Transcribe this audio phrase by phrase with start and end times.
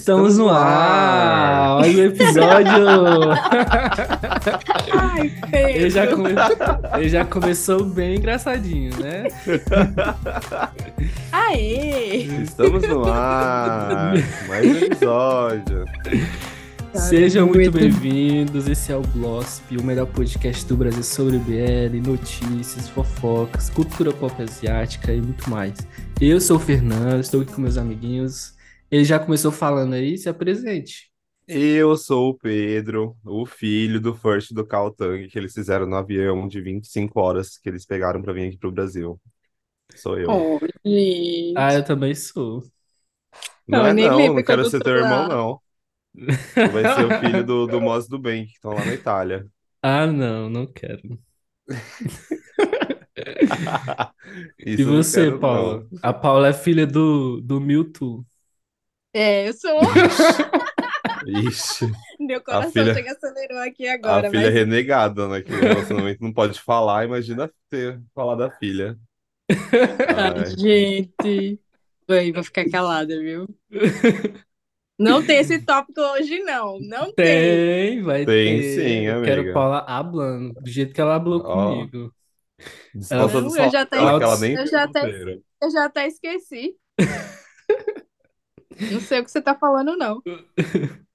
[0.00, 1.76] Estamos no ar!
[1.82, 2.72] Olha o episódio!
[4.96, 6.30] Ai, Ele já, come-
[6.96, 9.24] ele já começou bem engraçadinho, né?
[11.30, 12.22] Aê!
[12.42, 14.14] Estamos no ar!
[14.48, 15.84] Mais um episódio.
[16.94, 17.78] Sejam muito muito.
[17.78, 18.66] bem-vindos.
[18.68, 24.42] Esse é o Blossp, o melhor podcast do Brasil sobre BL, notícias, fofocas, cultura pop
[24.42, 25.74] asiática e muito mais.
[26.18, 28.58] Eu sou o Fernando, estou aqui com meus amiguinhos.
[28.90, 31.10] Ele já começou falando aí, se apresente.
[31.46, 36.46] Eu sou o Pedro, o filho do First do Caltang, que eles fizeram no avião
[36.46, 39.20] de 25 horas que eles pegaram para vir aqui pro Brasil.
[39.94, 40.44] Sou eu.
[40.44, 41.52] Oh, gente.
[41.56, 42.62] Ah, eu também sou.
[43.66, 45.60] Não, Não, é não, não quero ser eu teu irmão, não.
[46.62, 49.46] Tu vai ser o filho do, do Moz do Bem, que estão lá na Itália.
[49.82, 51.18] Ah, não, não quero.
[54.58, 55.84] Isso E não você, quero, Paula?
[55.88, 55.88] não.
[56.02, 58.26] A Paula é filha do, do Mewtwo.
[59.12, 59.80] É, eu sou.
[61.26, 65.42] Ixi, Meu coração filha- chega acelerou aqui agora, a filha mas renegada, né?
[65.42, 68.96] Que relacionamento não pode falar, imagina ter falar da filha.
[70.16, 71.60] Ai, gente.
[72.08, 73.46] Oi, vou ficar calada, viu?
[74.98, 76.78] Não tem esse tópico hoje, não.
[76.80, 77.14] Não tem.
[77.14, 78.74] Tem, vai Tem ter.
[78.74, 79.34] sim, Eu amiga.
[79.34, 81.74] quero Paula hablando, do jeito que ela falou Ó.
[81.74, 82.14] comigo.
[82.94, 83.04] Do
[83.66, 83.80] eu já
[84.22, 85.42] ela nem eu já roteiro.
[85.62, 86.74] Eu já até esqueci.
[88.78, 90.22] Não sei o que você tá falando, não.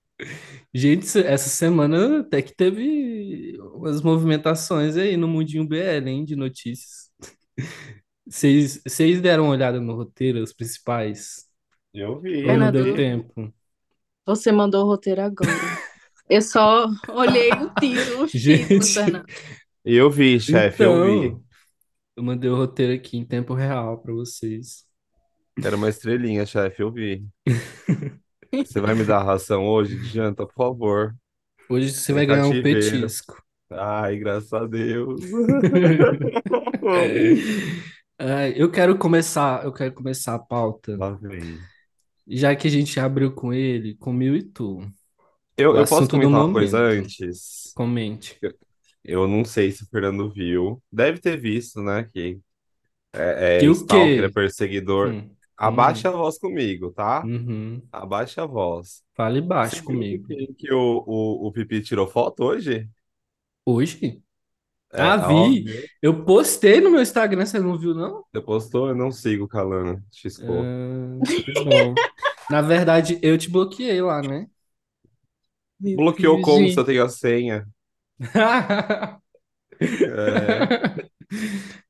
[0.73, 7.12] Gente, essa semana até que teve umas movimentações aí no Mundinho BL, hein, de notícias.
[8.28, 11.46] Vocês vocês deram uma olhada no roteiro, os principais?
[11.94, 12.96] Eu vi, Ou não deu eu vi.
[12.96, 13.53] tempo?
[14.25, 15.52] Você mandou o roteiro agora.
[16.29, 18.79] Eu só olhei o título, os Gente.
[18.79, 19.28] títulos, Fernando.
[19.84, 21.28] Eu vi, chefe, eu vi.
[21.28, 21.44] Então,
[22.18, 24.84] eu mandei o roteiro aqui em tempo real pra vocês.
[25.63, 27.25] Era uma estrelinha, chefe, eu vi.
[28.63, 31.16] Você vai me dar ração hoje de janta, por favor?
[31.69, 32.59] Hoje você vai ganhar um cativeiro.
[32.59, 33.41] petisco.
[33.71, 35.21] Ai, graças a Deus.
[38.55, 41.57] Eu quero começar, eu quero começar a pauta, Lá vem.
[42.27, 44.79] já que a gente abriu com ele, com Mil e Tu.
[45.57, 46.79] Eu, O eu posso assunto do comentar uma coisa momento.
[46.79, 47.72] antes?
[47.73, 48.37] Comente.
[49.03, 50.81] Eu não sei se o Fernando viu.
[50.91, 52.03] Deve ter visto, né?
[52.11, 52.39] Que
[53.13, 54.25] é, é Que o stalker, quê?
[54.25, 55.09] é perseguidor.
[55.11, 57.29] Hum, Abaixa a voz comigo, tá?
[57.29, 57.89] uhum.
[57.91, 59.03] Abaixa a voz.
[59.16, 60.27] Fale baixo Você viu comigo.
[60.27, 62.89] que, que o, o, o Pipi tirou foto hoje?
[63.66, 64.21] Hoje?
[64.93, 65.66] É, Ah, ó, vi.
[66.01, 68.25] Eu postei no meu Instagram, você não viu, não?
[68.31, 68.88] Você postou?
[68.89, 70.03] Eu não sigo o Calano.
[70.11, 70.71] Xpô.
[71.19, 71.19] Ah.
[72.49, 74.47] Na verdade, eu te bloqueei lá, né?
[75.79, 76.69] Meu Bloqueou Deus, como gente.
[76.69, 77.67] se eu tenho a senha?
[80.01, 80.69] É.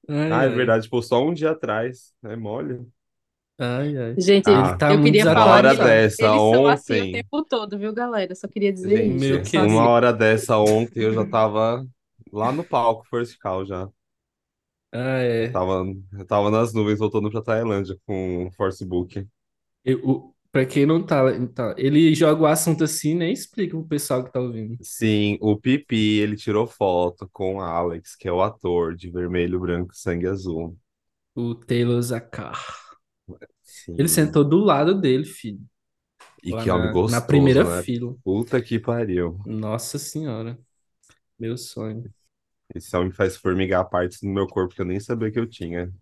[0.08, 2.14] Ai, Ah, é verdade, tipo, só um dia atrás.
[2.24, 2.86] É mole.
[3.58, 4.16] Ai, ai.
[4.18, 4.70] Gente, Ah.
[4.70, 5.78] Ele tá eu muito queria Uma falar hora desatualizado.
[5.78, 7.12] que dessa, eles são assim o ontem.
[7.12, 8.36] tempo todo, viu, galera?
[8.36, 9.58] Só queria dizer Gente, isso.
[9.58, 9.76] uma assim.
[9.90, 11.86] hora dessa ontem eu já tava
[12.32, 13.88] lá no palco First Call já.
[14.92, 15.50] Ah, é.
[15.50, 19.26] Tava, eu tava nas nuvens voltando pra Tailândia com o Forcebook.
[19.84, 23.88] Eu, o- pra quem não tá, então, ele joga o assunto assim, nem explica pro
[23.88, 24.78] pessoal que tá ouvindo.
[24.82, 29.60] Sim, o Pipi, ele tirou foto com o Alex, que é o ator de Vermelho,
[29.60, 30.78] Branco e Sangue Azul.
[31.36, 32.85] O Taylor Zakar.
[33.86, 33.96] Sim.
[34.00, 35.62] Ele sentou do lado dele, filho.
[36.44, 37.84] E lá que homem na, gostoso, na primeira né?
[37.84, 38.16] fila.
[38.24, 39.40] Puta que pariu.
[39.46, 40.58] Nossa senhora.
[41.40, 42.12] Meu sonho.
[42.74, 45.94] Esse homem faz formigar partes do meu corpo que eu nem sabia que eu tinha.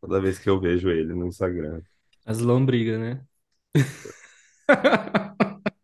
[0.00, 1.82] Toda vez que eu vejo ele no Instagram.
[2.24, 3.20] As lombrigas, né?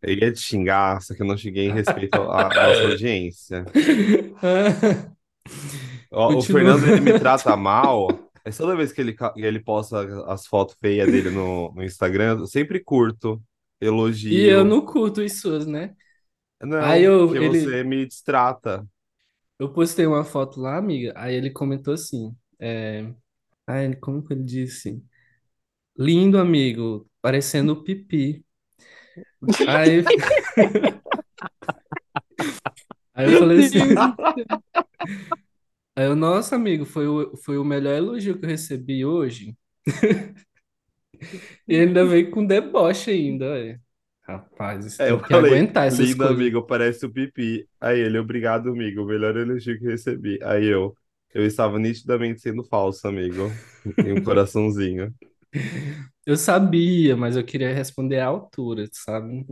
[0.03, 3.65] Eu ia te xingar, só que eu não xinguei em respeito à nossa audiência.
[6.11, 6.43] Ó, o.
[6.43, 8.09] Fernando, ele me trata mal.
[8.45, 12.47] É toda vez que ele, ele posta as fotos feias dele no, no Instagram, eu
[12.47, 13.41] sempre curto,
[13.81, 14.33] elogio.
[14.33, 15.95] E eu não curto isso, né?
[16.61, 18.87] Não, Aí eu- porque ele- você me distrata.
[19.59, 23.13] Eu postei uma foto lá, amiga, aí ele comentou assim, é...
[23.67, 25.03] Ai, como que ele disse?
[25.99, 28.45] Lindo, amigo, parecendo o pipi.
[29.67, 30.03] Aí...
[33.15, 33.79] Aí eu falei assim...
[35.97, 39.57] Aí eu, nossa, amigo, foi o, foi o melhor elogio que eu recebi hoje.
[41.67, 43.79] E ainda veio com deboche ainda, é.
[44.23, 46.47] Rapaz, isso É, tem eu que falei, aguentar essas lindo coisas.
[46.47, 47.69] amigo, parece o Pipi.
[47.81, 50.39] Aí ele, obrigado, amigo, o melhor elogio que recebi.
[50.43, 50.97] Aí eu,
[51.35, 53.61] eu estava nitidamente sendo falso, amigo.
[54.01, 55.13] E um coraçãozinho.
[56.27, 59.45] Eu sabia, mas eu queria responder à altura, sabe?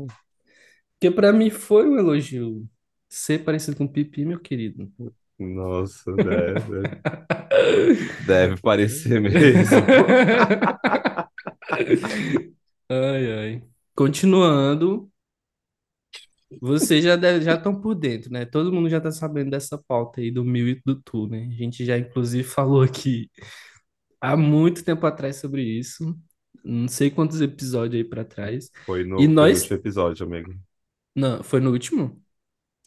[0.98, 2.68] Porque pra mim foi um elogio.
[3.08, 4.92] Ser parecido com Pipi, meu querido.
[5.40, 6.90] Nossa, deve,
[8.18, 9.86] deve parecer mesmo.
[12.88, 13.62] Ai, ai.
[13.94, 15.10] continuando,
[16.60, 18.44] vocês já deve- já estão por dentro, né?
[18.44, 21.46] Todo mundo já está sabendo dessa pauta aí do Mil e do Tu, né?
[21.52, 23.30] A gente já inclusive falou aqui
[24.20, 26.16] há muito tempo atrás sobre isso.
[26.64, 28.70] Não sei quantos episódios aí para trás.
[28.84, 30.52] Foi E no, foi no nós, último episódio, amigo.
[31.14, 32.19] não, foi no último?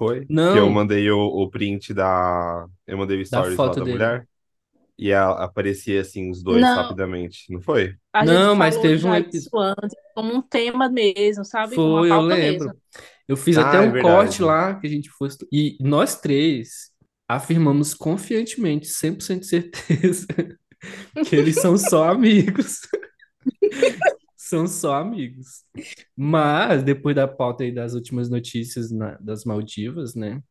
[0.06, 0.30] Foi?
[0.48, 2.68] Que eu Não, mandei o, o print da.
[2.88, 3.88] Eu mandei o da foto da dele.
[3.88, 4.28] mulher
[4.98, 7.96] e a- aparecia assim os dois Não, rapidamente, não foi?
[8.14, 9.98] a gente Não, mas falou teve um episódio.
[10.16, 11.76] como um tema mesmo, sabe?
[11.76, 12.72] Foi, eu pauta mesmo.
[12.72, 12.78] lembro.
[13.28, 14.44] Eu fiz até Ah, é um corte verdade.
[14.44, 15.38] lá que a gente fosse.
[15.52, 16.92] E nós três
[17.28, 20.28] afirmamos confiantemente, 100% de certeza,
[21.24, 22.82] que eles são só amigos.
[24.54, 25.64] São só amigos.
[26.16, 30.42] Mas, depois da pauta aí das últimas notícias na- das Maldivas, né?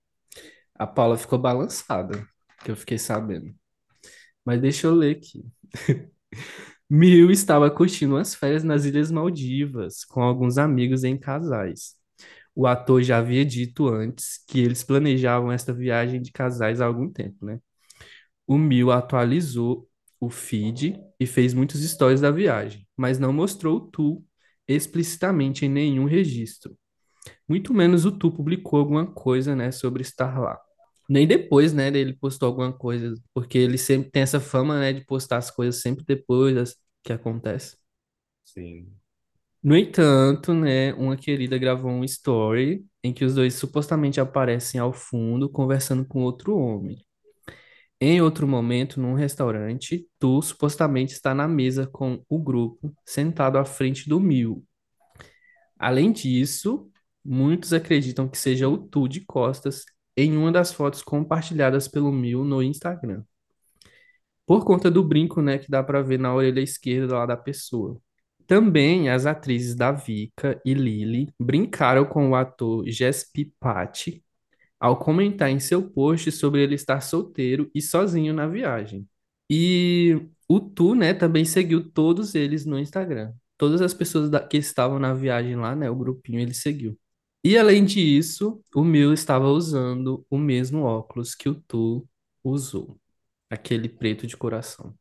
[0.74, 2.26] A Paula ficou balançada,
[2.64, 3.54] que eu fiquei sabendo.
[4.44, 5.44] Mas deixa eu ler aqui.
[6.90, 11.94] Miu estava curtindo umas férias nas Ilhas Maldivas com alguns amigos em casais.
[12.54, 17.10] O ator já havia dito antes que eles planejavam esta viagem de casais há algum
[17.10, 17.60] tempo, né?
[18.46, 19.88] O Miu atualizou
[20.20, 24.24] o feed e fez muitos stories da viagem, mas não mostrou o Tu
[24.68, 26.76] explicitamente em nenhum registro.
[27.48, 30.60] Muito menos o Tu publicou alguma coisa, né, sobre estar lá.
[31.08, 35.04] Nem depois, né, ele postou alguma coisa, porque ele sempre tem essa fama, né, de
[35.06, 37.76] postar as coisas sempre depois das- que acontece.
[38.44, 38.92] Sim.
[39.62, 44.92] No entanto, né, uma querida gravou um story em que os dois supostamente aparecem ao
[44.92, 46.98] fundo conversando com outro homem.
[48.04, 53.64] Em outro momento, num restaurante, Tu supostamente está na mesa com o grupo, sentado à
[53.64, 54.66] frente do Mil.
[55.78, 56.90] Além disso,
[57.24, 59.84] muitos acreditam que seja o Tu de costas
[60.16, 63.22] em uma das fotos compartilhadas pelo Mil no Instagram.
[64.44, 68.00] Por conta do brinco, né, que dá para ver na orelha esquerda lá da pessoa.
[68.48, 74.24] Também as atrizes Davika e Lily brincaram com o ator Jespi Patti
[74.82, 79.08] ao comentar em seu post sobre ele estar solteiro e sozinho na viagem.
[79.50, 83.32] E o Tu, né, também seguiu todos eles no Instagram.
[83.58, 86.98] Todas as pessoas da- que estavam na viagem lá, né, o grupinho, ele seguiu.
[87.44, 92.06] E além disso, o Mil estava usando o mesmo óculos que o Tu
[92.44, 92.98] usou,
[93.50, 94.94] aquele preto de coração.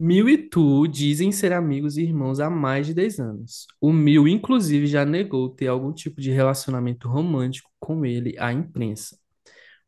[0.00, 3.66] Mil e Tu dizem ser amigos e irmãos há mais de 10 anos.
[3.80, 9.19] O Mil, inclusive, já negou ter algum tipo de relacionamento romântico com ele à imprensa.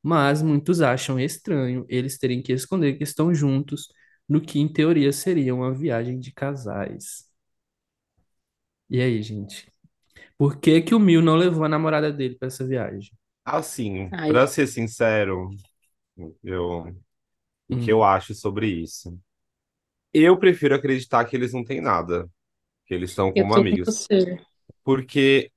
[0.02, 3.88] Mas muitos acham estranho eles terem que esconder que estão juntos
[4.28, 7.26] no que, em teoria, seria uma viagem de casais.
[8.88, 9.72] E aí, gente?
[10.38, 13.12] Por que que o Mil não levou a namorada dele para essa viagem?
[13.44, 15.50] Assim, Ai, pra ser sincero,
[16.44, 16.94] eu,
[17.70, 19.18] o que Hum, eu acho sobre isso?
[20.14, 22.30] Eu prefiro acreditar que eles não têm nada,
[22.86, 23.80] que eles estão como com amigos.
[23.84, 24.38] você.
[24.84, 25.52] Porque,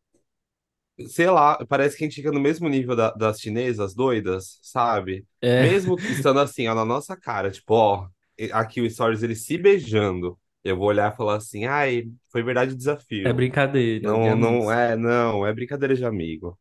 [1.07, 5.25] sei lá, parece que a gente fica no mesmo nível da- das chinesas doidas, sabe?
[5.41, 8.07] é, Mesmo estando assim, ó, na nossa cara, tipo, ó,
[8.53, 10.39] aqui o Stories eles se beijando.
[10.63, 12.77] Eu vou olhar e falar assim, ai, foi verdade o
[13.23, 13.33] é desafio.
[13.33, 14.71] brincadeira de Não, não amigos.
[14.71, 16.59] é, não, é brincadeira de amigo.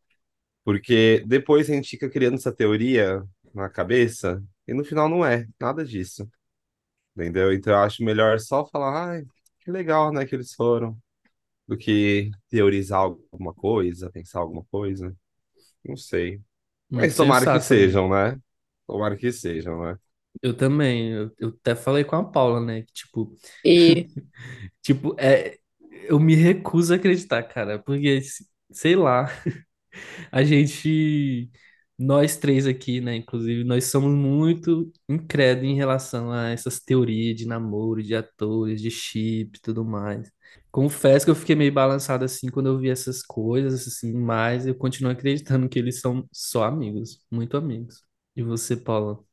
[0.64, 3.22] Porque depois a gente fica criando essa teoria
[3.54, 6.28] na cabeça e no final não é nada disso,
[7.16, 7.52] entendeu?
[7.52, 9.24] Então eu acho melhor só falar, ai,
[9.60, 10.98] que legal, né, que eles foram,
[11.68, 15.16] do que teorizar alguma coisa, pensar alguma coisa.
[15.84, 16.42] Não sei.
[16.90, 17.60] Muito Mas tomara que amigo.
[17.60, 18.40] sejam, né?
[18.86, 19.98] Tomara que sejam, né?
[20.42, 21.10] Eu também.
[21.12, 22.82] Eu, eu até falei com a Paula, né?
[22.82, 24.08] Que, tipo, E
[24.82, 25.58] tipo, é,
[26.08, 28.20] eu me recuso a acreditar, cara, porque,
[28.72, 29.26] sei lá.
[30.32, 31.50] A gente,
[31.98, 37.46] nós três aqui, né, inclusive, nós somos muito incrédulos em relação a essas teorias de
[37.46, 40.30] namoro, de atores, de chip e tudo mais.
[40.70, 44.74] Confesso que eu fiquei meio balançado assim quando eu vi essas coisas, assim, mas eu
[44.74, 48.02] continuo acreditando que eles são só amigos, muito amigos.
[48.36, 49.24] E você, Paula?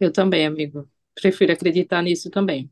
[0.00, 0.88] eu também, amigo.
[1.14, 2.70] Prefiro acreditar nisso também.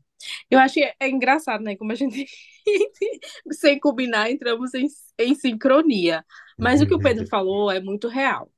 [0.49, 1.75] Eu acho que é engraçado, né?
[1.75, 2.25] Como a gente,
[3.51, 4.87] sem combinar, entramos em,
[5.19, 6.25] em sincronia.
[6.59, 8.51] Mas o que o Pedro falou é muito real.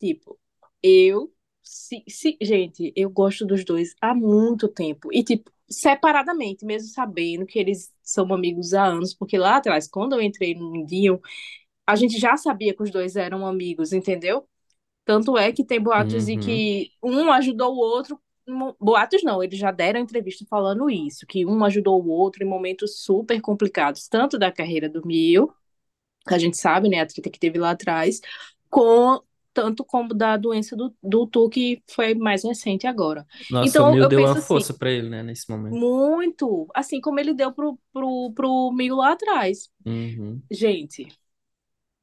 [0.00, 0.38] Tipo,
[0.82, 1.32] eu,
[1.62, 5.10] se, se, gente, eu gosto dos dois há muito tempo.
[5.12, 5.50] E, tipo,
[5.80, 10.54] separadamente, mesmo sabendo que eles são amigos há anos, porque lá atrás, quando eu entrei
[10.54, 11.20] no Mundinho,
[11.86, 14.48] a gente já sabia que os dois eram amigos, entendeu?
[15.04, 18.20] Tanto é que tem boatos de Uhum, que um ajudou o outro.
[18.80, 23.00] Boatos não, eles já deram entrevista falando isso, que um ajudou o outro em momentos
[23.02, 25.52] super complicados, tanto da carreira do Mil,
[26.26, 28.20] que a gente sabe, né, a treta que teve lá atrás,
[28.70, 29.20] com
[29.54, 33.26] tanto como da doença do, do Tu, que foi mais recente agora.
[33.48, 35.80] Nossa, o Então, Mil eu deu penso uma assim, força pra ele, né, nesse momento.
[35.80, 39.70] muito, assim como ele deu pro, pro, pro Mil lá atrás.
[39.84, 40.42] Uhum.
[40.50, 41.08] Gente,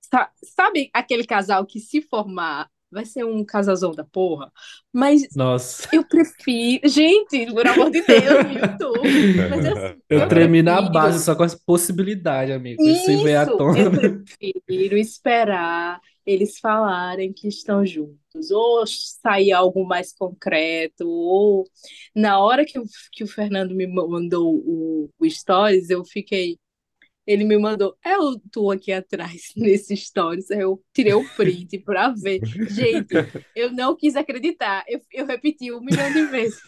[0.01, 4.51] sa- sabe aquele casal que se formar vai ser um casalzão da porra?
[4.93, 6.88] Mas Nossa, eu prefiro.
[6.89, 8.43] Gente, por amor de Deus,
[8.79, 9.13] Tu?
[9.48, 10.81] Mas assim, eu eu tremi na prefiro.
[10.81, 12.88] base só com essa possibilidade, amigo.
[12.89, 13.89] Isso veio à Isso, eu tona.
[13.89, 21.66] prefiro esperar eles falarem que estão juntos, ou sair algo mais concreto, ou
[22.16, 26.58] na hora que o, que o Fernando me mandou o, o Stories, eu fiquei.
[27.25, 30.50] Ele me mandou, é o tu aqui atrás nesse stories.
[30.50, 32.42] Eu tirei o print pra ver.
[32.70, 33.13] Gente,
[33.56, 34.84] eu não quis acreditar.
[34.88, 36.60] Eu, eu repeti um milhão de vezes.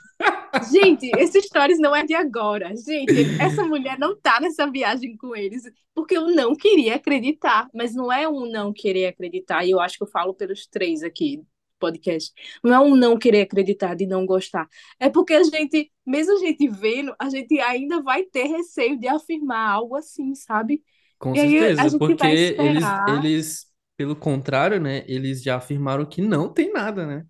[0.59, 2.75] Gente, esse stories não é de agora.
[2.75, 5.63] Gente, essa mulher não tá nessa viagem com eles,
[5.93, 7.67] porque eu não queria acreditar.
[7.73, 11.03] Mas não é um não querer acreditar, e eu acho que eu falo pelos três
[11.03, 11.47] aqui do
[11.79, 12.31] podcast.
[12.63, 14.67] Não é um não querer acreditar de não gostar.
[14.99, 19.07] É porque a gente, mesmo a gente vendo, a gente ainda vai ter receio de
[19.07, 20.81] afirmar algo assim, sabe?
[21.19, 26.21] Com E aí certeza, gente porque eles, eles, pelo contrário, né, eles já afirmaram que
[26.21, 27.25] não tem nada, né?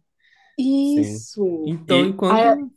[0.83, 1.01] Sim.
[1.01, 1.43] Isso.
[1.63, 2.33] Então, E, enquanto.
[2.33, 2.69] Ai,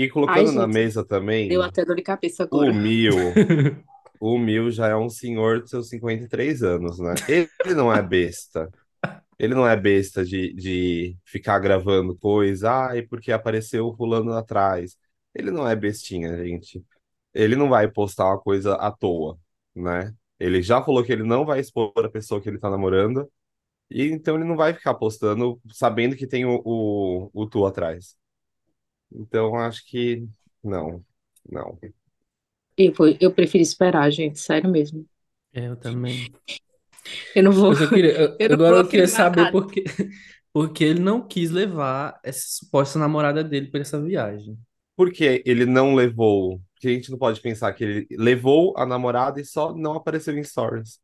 [0.00, 2.72] e ai, colocando na gente, mesa deu também, até dor de cabeça o agora.
[2.72, 3.12] Mil,
[4.18, 7.12] o Mil já é um senhor de seus 53 anos, né?
[7.28, 8.70] Ele não é besta.
[9.38, 14.96] Ele não é besta de, de ficar gravando coisa, ai, porque apareceu o fulano atrás.
[15.34, 16.82] Ele não é bestinha, gente.
[17.34, 19.38] Ele não vai postar uma coisa à toa,
[19.74, 20.14] né?
[20.38, 23.30] Ele já falou que ele não vai expor a pessoa que ele tá namorando,
[23.90, 28.16] e então ele não vai ficar postando sabendo que tem o, o, o tu atrás.
[29.12, 30.28] Então acho que
[30.62, 31.04] não,
[31.48, 31.78] não.
[32.76, 35.06] E foi, eu prefiro esperar, gente, sério mesmo.
[35.52, 36.36] É, eu também.
[37.34, 39.84] Eu não vou, eu queria, eu- eu não agora vou eu queria saber por que,
[40.52, 44.58] porque ele não quis levar essa suposta namorada dele para essa viagem.
[44.96, 49.40] Porque ele não levou, porque a gente não pode pensar que ele levou a namorada
[49.40, 51.00] e só não apareceu em stories.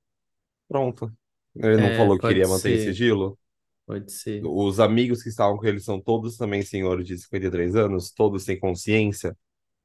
[0.69, 1.13] Pronto.
[1.57, 3.39] Ele não É, falou que pode queria manter em ser, sigilo.
[3.87, 4.43] Pode ser.
[4.45, 8.59] Os amigos que estavam com ele são todos também senhores de 53 anos, todos têm
[8.59, 9.37] consciência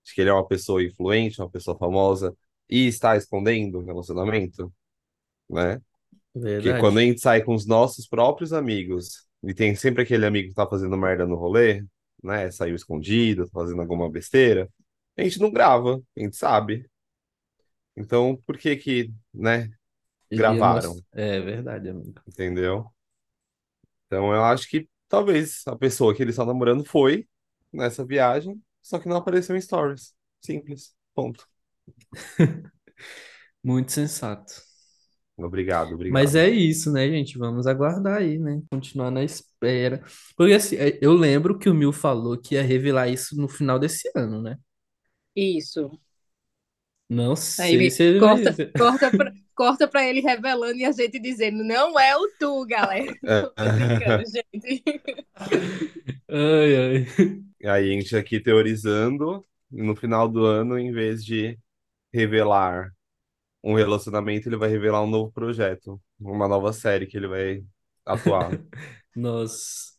[0.03, 2.35] de que ele é uma pessoa influente, uma pessoa famosa,
[2.69, 4.73] e está escondendo o relacionamento,
[5.49, 5.79] né?
[6.33, 7.07] Porque quando a Verdade.
[7.07, 10.97] gente sai com os nossos próprios amigos, e tem sempre aquele amigo que tá fazendo
[10.97, 11.83] merda no rolê,
[12.23, 12.49] né?
[12.51, 14.69] Saiu escondido, tá fazendo alguma besteira,
[15.17, 16.89] a gente não grava, a gente sabe.
[17.95, 19.69] Então, por que que, né,
[20.29, 21.21] Iria gravaram, mostrar.
[21.21, 22.21] É verdade, amigo.
[22.27, 22.91] entendeu?
[24.11, 27.27] Então, eu acho que talvez a pessoa que ele está namorando foi
[27.71, 30.13] nessa viagem, só que não apareceu em stories.
[30.41, 30.95] Simples.
[31.15, 31.47] Ponto.
[33.63, 34.53] Muito sensato.
[35.37, 36.35] Obrigado, Mas obrigado.
[36.35, 37.37] é isso, né, gente?
[37.37, 38.61] Vamos aguardar aí, né?
[38.69, 40.03] Continuar na espera.
[40.35, 43.79] Porque assim, é, eu lembro que o Mil falou que ia revelar isso no final
[43.79, 44.57] desse ano, né?
[45.35, 45.99] Isso.
[47.09, 48.43] Não Aí sei me se ele vai.
[48.43, 52.65] corta, corta pra, corta pra ele revelando e a gente dizendo, não é o tu,
[52.65, 53.13] galera.
[53.21, 54.83] Tô brincando, gente.
[56.27, 57.05] Ai, ai.
[57.65, 61.59] Aí a gente aqui teorizando, no final do ano, em vez de
[62.11, 62.89] revelar
[63.63, 67.63] um relacionamento, ele vai revelar um novo projeto, uma nova série que ele vai
[68.05, 68.49] atuar.
[69.15, 69.91] Nossa.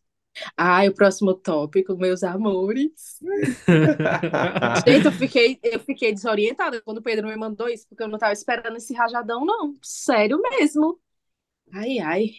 [0.57, 3.19] Ai, o próximo tópico, meus amores.
[4.87, 8.19] Gente, eu fiquei, eu fiquei desorientada quando o Pedro me mandou isso, porque eu não
[8.19, 9.75] tava esperando esse rajadão, não.
[9.83, 10.99] Sério mesmo.
[11.73, 12.31] Ai, ai.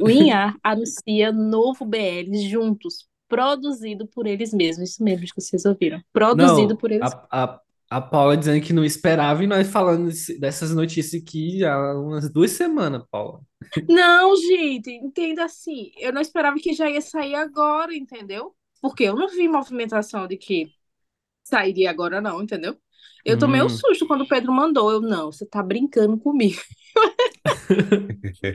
[0.00, 4.90] O Inhar anuncia novo BL juntos, produzido por eles mesmos.
[4.90, 6.02] Isso mesmo que vocês ouviram.
[6.12, 7.12] Produzido Não, por eles.
[7.30, 11.94] a, a, a Paula dizendo que não esperava e nós falando dessas notícias aqui há
[11.98, 13.40] umas duas semanas, Paula.
[13.88, 15.90] Não, gente, entenda assim.
[15.98, 18.54] Eu não esperava que já ia sair agora, entendeu?
[18.80, 20.70] Porque eu não vi movimentação de que
[21.44, 22.76] sairia agora, não, entendeu?
[23.24, 23.68] Eu tomei um Hum.
[23.68, 24.90] susto quando o Pedro mandou.
[24.92, 26.60] Eu, não, você tá brincando comigo.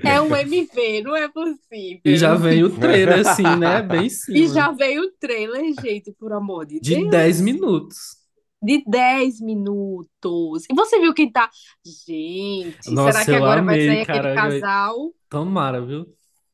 [0.03, 2.01] É um MV, não é possível.
[2.05, 3.81] E já vem o trailer, assim, né?
[3.83, 7.09] Bem em E já veio o trailer, gente, por amor de De Deus.
[7.09, 8.22] 10 minutos.
[8.63, 10.65] De 10 minutos.
[10.69, 11.49] E você viu quem tá.
[11.85, 14.35] Gente, Nossa, será que eu agora vai amei, sair aquele cara.
[14.35, 15.13] casal?
[15.29, 16.05] Tomara, viu?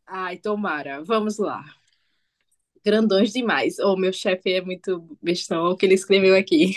[0.07, 1.03] Ai, tomara.
[1.03, 1.63] Vamos lá.
[2.83, 3.77] Grandões demais.
[3.79, 6.73] Oh, meu chefe é muito bestão, o que ele escreveu aqui.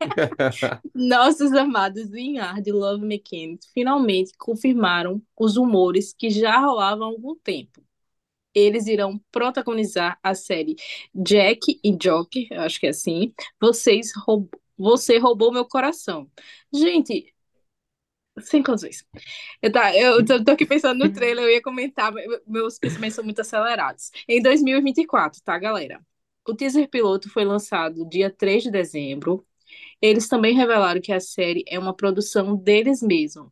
[0.94, 7.34] Nossos amados Inhar de Love McKenna finalmente confirmaram os rumores que já rolavam há algum
[7.36, 7.85] tempo.
[8.56, 10.76] Eles irão protagonizar a série
[11.14, 13.34] Jack e Jock, acho que é assim.
[13.60, 14.48] Vocês roub...
[14.78, 16.30] Você roubou meu coração.
[16.74, 17.34] Gente,
[18.40, 19.02] Sem condições.
[19.62, 23.14] Eu, tá, eu tô, tô aqui pensando no trailer, eu ia comentar, me- meus pensamentos
[23.16, 24.10] são muito acelerados.
[24.28, 26.00] Em 2024, tá, galera?
[26.46, 29.46] O teaser piloto foi lançado dia 3 de dezembro.
[30.02, 33.50] Eles também revelaram que a série é uma produção deles mesmos,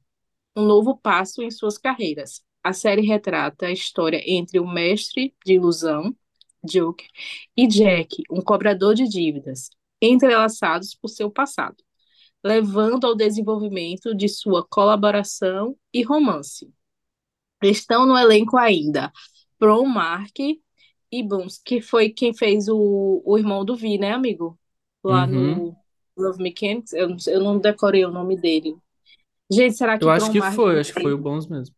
[0.57, 2.45] um novo passo em suas carreiras.
[2.65, 6.17] A série retrata a história entre o mestre de ilusão,
[6.65, 7.07] Joker,
[7.57, 9.71] e Jack, um cobrador de dívidas,
[10.03, 11.77] entrelaçados por seu passado,
[12.45, 16.73] levando ao desenvolvimento de sua colaboração e romance.
[17.63, 19.13] Estão no elenco ainda
[19.59, 24.59] Bron Mark e Boons, que foi quem fez o, o irmão do Vi, né, amigo?
[25.03, 25.29] Lá Uhum.
[25.29, 25.77] no
[26.17, 26.93] Love Mechanics.
[26.93, 28.77] Eu, eu não decorei o nome dele.
[29.51, 31.75] Gente, será Eu que acho Bron que Mark foi, acho que foi o Bons mesmo.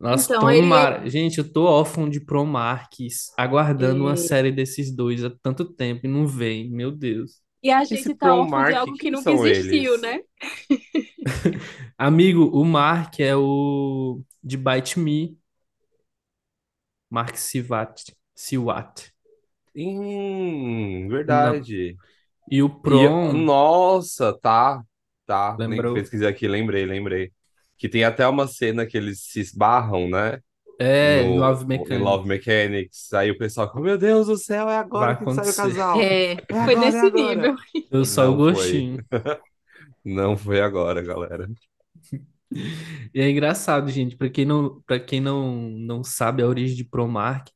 [0.00, 1.08] Nossa, Então, ele tomara.
[1.08, 5.64] Gente, eu tô órfão de Pro Marques, aguardando uma é, série desses dois há tanto
[5.74, 7.42] tempo e não vem, meu Deus.
[7.62, 9.98] E a Esse gente tá órfão de algo que nunca são existiu, eles?
[9.98, 10.20] né?
[11.98, 15.38] Amigo, o Mark é o de Bite Me,
[17.10, 19.12] Mark Sivat, Siwat.
[19.74, 21.96] Hum, verdade.
[22.50, 24.84] E o E, Prom, nossa, tá,
[25.26, 25.60] tá.
[25.64, 25.92] Nem lembrou?
[25.92, 27.32] pesquisei aqui, lembrei, lembrei.
[27.78, 30.40] Que tem até uma cena que eles se esbarram, né?
[30.78, 32.28] É, em No, Love em Love Mechanic.
[32.28, 33.12] Mechanics.
[33.14, 36.00] Aí o pessoal fala, meu Deus do céu, é Vai agora que sai o casal.
[36.00, 37.12] É, É foi agora, é nesse agora.
[37.12, 37.56] nível.
[37.90, 38.90] Eu só o Não foi.
[38.92, 39.04] gostinho.
[40.04, 41.48] Não foi agora, galera.
[43.14, 46.84] E é engraçado, gente, para quem não, para quem não, não sabe a origem de
[46.84, 47.48] Promark,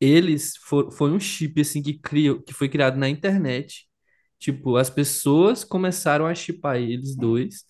[0.00, 3.86] eles for, foi um chip assim que criou, que foi criado na internet.
[4.38, 7.64] Tipo, as pessoas começaram a shippar eles dois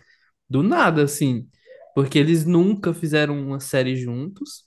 [0.48, 1.48] do nada, assim,
[1.96, 4.64] porque eles nunca fizeram uma série juntos.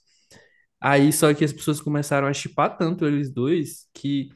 [0.80, 4.30] Aí só que as pessoas começaram a shippar tanto eles dois que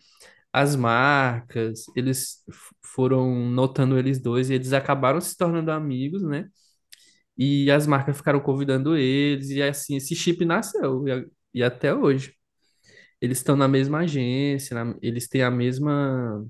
[0.53, 2.45] as marcas, eles
[2.85, 6.49] foram notando eles dois e eles acabaram se tornando amigos, né?
[7.39, 11.29] E as marcas ficaram convidando eles, e assim, esse chip nasceu, e,
[11.61, 12.35] e até hoje.
[13.21, 16.47] Eles estão na mesma agência, na- eles têm a mesma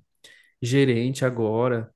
[0.62, 1.93] gerente agora.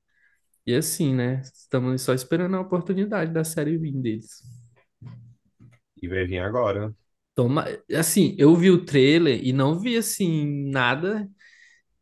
[0.68, 1.40] E assim, né?
[1.42, 4.42] Estamos só esperando a oportunidade da série vir deles.
[6.02, 6.94] E vai vir agora.
[7.34, 7.64] Toma,
[7.96, 11.28] assim, eu vi o trailer e não vi assim nada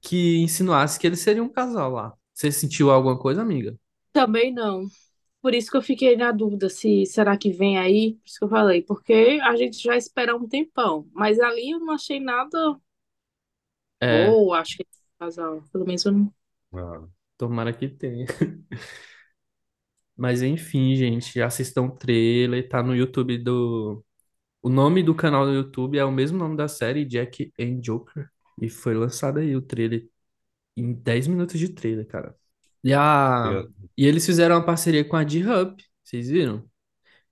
[0.03, 2.15] que insinuasse que eles seriam um casal lá.
[2.35, 3.77] Você sentiu alguma coisa, amiga?
[4.13, 4.87] Também não.
[5.43, 8.45] Por isso que eu fiquei na dúvida se será que vem aí, por isso que
[8.45, 12.59] eu falei, porque a gente já espera um tempão, mas ali eu não achei nada
[14.01, 14.87] É, boa, acho que é
[15.19, 16.35] casal, pelo menos eu não.
[16.73, 18.27] Ah, tomara que tenha.
[20.17, 24.05] Mas enfim, gente, assistam o trailer, tá no YouTube do
[24.63, 28.29] O nome do canal do YouTube é o mesmo nome da série, Jack and Joker.
[28.61, 30.09] E foi lançado aí o trailer
[30.77, 32.37] em 10 minutos de trailer, cara.
[32.85, 33.53] E, a...
[33.53, 36.69] eu- e eles fizeram uma parceria com a D-Hub, vocês viram?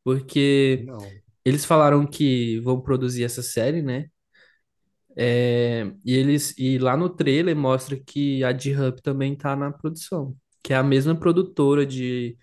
[0.05, 1.23] Porque não.
[1.45, 4.11] eles falaram que vão produzir essa série, né?
[5.17, 10.37] É, E eles e lá no trailer mostra que a D-Hub também tá na produção,
[10.63, 12.37] que é a mesma produtora de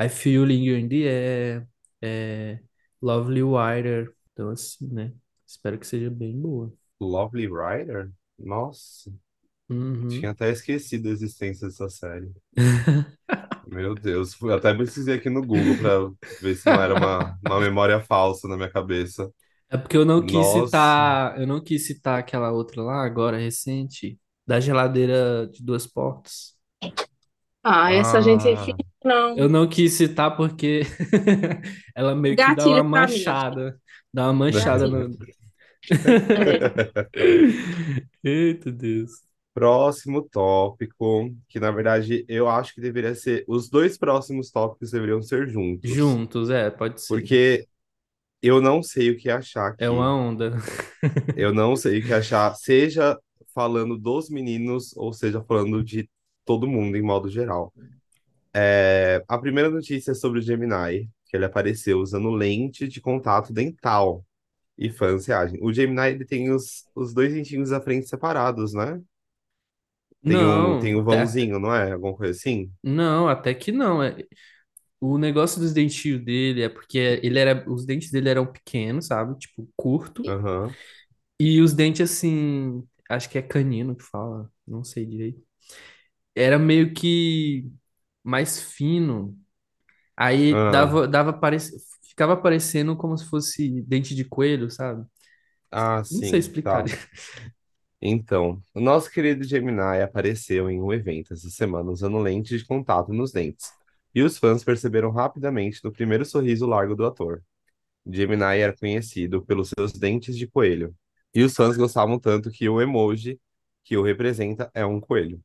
[0.00, 1.68] I Feel Linger in the Air,
[2.02, 2.60] é,
[3.02, 4.10] Lovely Wire.
[4.32, 5.12] Então, assim, né?
[5.46, 6.72] Espero que seja bem boa.
[7.00, 8.12] Lovely Rider?
[8.38, 9.10] Nossa,
[10.08, 10.32] tinha Uhum.
[10.32, 12.32] até esquecido a existência dessa série.
[13.66, 15.90] Meu Deus, fui- até precisei aqui no Google pra
[16.40, 19.32] ver se não era uma, uma memória falsa na minha cabeça.
[19.68, 20.66] É porque eu não quis Nossa.
[20.66, 26.56] citar, eu não quis citar aquela outra lá, agora recente, da geladeira de duas portas.
[27.62, 29.48] Ah, essa gente é fina, Ah, Eu não.
[29.48, 30.82] não quis citar porque
[31.94, 33.80] ela meio que dá uma Gatilho pra mim, manchada,
[34.12, 34.88] dá uma manchada gatilho.
[34.88, 35.16] no.
[38.24, 39.10] Eita Deus.
[39.54, 43.44] Próximo tópico, que na verdade eu acho que deveria ser.
[43.48, 47.24] Os dois próximos tópicos deveriam ser juntos, Juntos, é, pode ser.
[47.24, 47.68] porque
[48.42, 50.52] eu não sei o que achar É uma onda.
[51.36, 53.18] Eu não sei o que achar, seja
[53.54, 56.08] falando dos meninos ou seja falando de
[56.44, 57.72] todo mundo em modo geral.
[58.54, 63.52] É, a primeira notícia é sobre o Gemini, que ele apareceu usando lente de contato
[63.52, 64.24] dental
[64.78, 65.58] e fãs reagem.
[65.62, 69.00] O Gemini ele tem os, os dois dentinhos da frente separados, né?
[70.26, 71.92] Tem o, tem Não, o até, vãozinho, não é?
[71.92, 72.70] Alguma coisa assim?
[72.82, 74.02] não, até que não.
[74.02, 74.16] É,
[75.00, 79.38] o negócio dos dentinhos dele é porque ele era, os dentes dele eram pequenos, sabe?
[79.38, 80.32] Tipo, curto.
[80.32, 80.76] Aham.
[81.38, 85.42] E os dentes, assim, acho que é canino que fala, não sei direito.
[86.34, 87.70] Era meio que
[88.24, 89.38] mais fino.
[90.16, 91.64] Aí Ah, dava, dava parec...
[92.08, 95.06] ficava parecendo como se fosse dente de coelho, sabe?
[95.70, 96.84] ah, Não sei sim, explicar.
[96.84, 96.90] tá.
[98.00, 103.12] Então, o nosso querido Gemini apareceu em um evento essa semana usando lente de contato
[103.12, 103.70] nos dentes.
[104.16, 107.44] E os fãs perceberam rapidamente no primeiro sorriso largo do ator.
[108.06, 110.94] Gemini era conhecido pelos seus dentes de coelho,
[111.34, 113.40] e os fãs gostavam tanto que o emoji
[113.84, 115.40] que o representa é um coelho.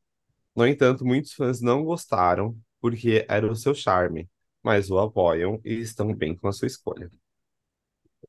[0.55, 4.29] No entanto, muitos fãs não gostaram porque era o seu charme,
[4.63, 7.11] mas o apoiam e estão bem com a sua escolha.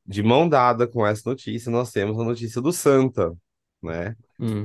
[0.06, 3.36] De mão dada com essa notícia, nós temos a notícia do Santa,
[3.82, 4.16] né?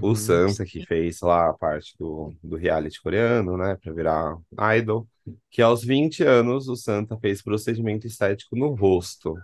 [0.02, 0.16] O Uhum.
[0.16, 4.38] Santa que fez lá a parte do, do reality coreano, né, para virar
[4.80, 5.08] idol,
[5.50, 9.36] que aos 20 anos o Santa fez procedimento estético no rosto.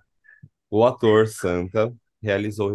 [0.69, 2.69] O ator Santa realizou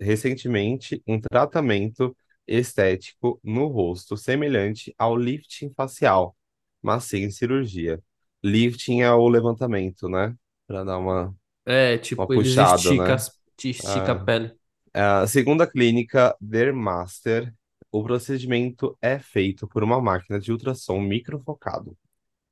[0.00, 6.36] recentemente, um tratamento estético no rosto semelhante ao lifting facial,
[6.82, 8.02] mas sem cirurgia.
[8.42, 10.34] Lifting é o levantamento, né?
[10.66, 13.22] Para dar uma, É, uma tipo, eles puxada, esticam, né?
[13.58, 14.56] estica a Ah, pele.
[14.94, 17.54] ah, segundo a clínica Dermaster,
[17.92, 21.96] o procedimento é feito por uma máquina de ultrassom microfocado.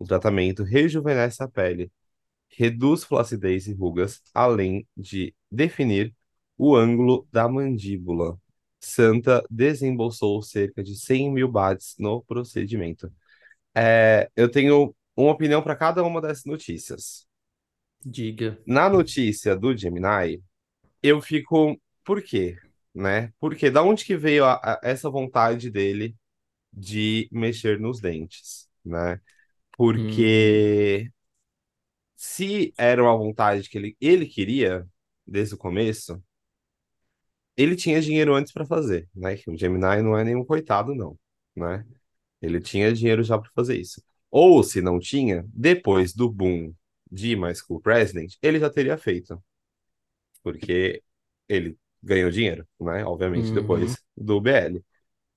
[0.05, 1.91] O tratamento rejuvenesce a pele,
[2.51, 6.15] reduz flacidez e rugas, além de definir
[6.59, 8.39] o ângulo da mandíbula.
[8.81, 13.13] Santa desembolsou cerca de 100 mil bahts no procedimento.
[13.75, 17.27] É, eu tenho uma opinião para cada uma dessas notícias.
[18.05, 18.57] Diga.
[18.67, 20.43] Na notícia do Gemini,
[21.03, 21.81] eu fico.
[22.05, 22.59] Por quê?
[22.95, 23.33] Né?
[23.41, 26.17] Porque da onde que veio a- a- essa vontade dele
[26.73, 29.21] de mexer nos dentes, né?
[29.77, 31.11] Porque
[32.17, 34.87] se era uma vontade que ele, ele queria
[35.27, 36.23] desde o começo,
[37.57, 39.37] ele tinha dinheiro antes para fazer, né?
[39.37, 41.19] Que o Gemini não é nenhum coitado, não,
[41.57, 41.87] né?
[42.43, 44.03] Ele tinha dinheiro já para fazer isso.
[44.31, 46.75] Ou se não tinha, depois do boom
[47.11, 49.43] de My School President, ele já teria feito,
[50.43, 51.03] porque
[51.49, 53.05] ele ganhou dinheiro, né?
[53.05, 53.53] Obviamente, Uhum.
[53.53, 54.85] depois do BL.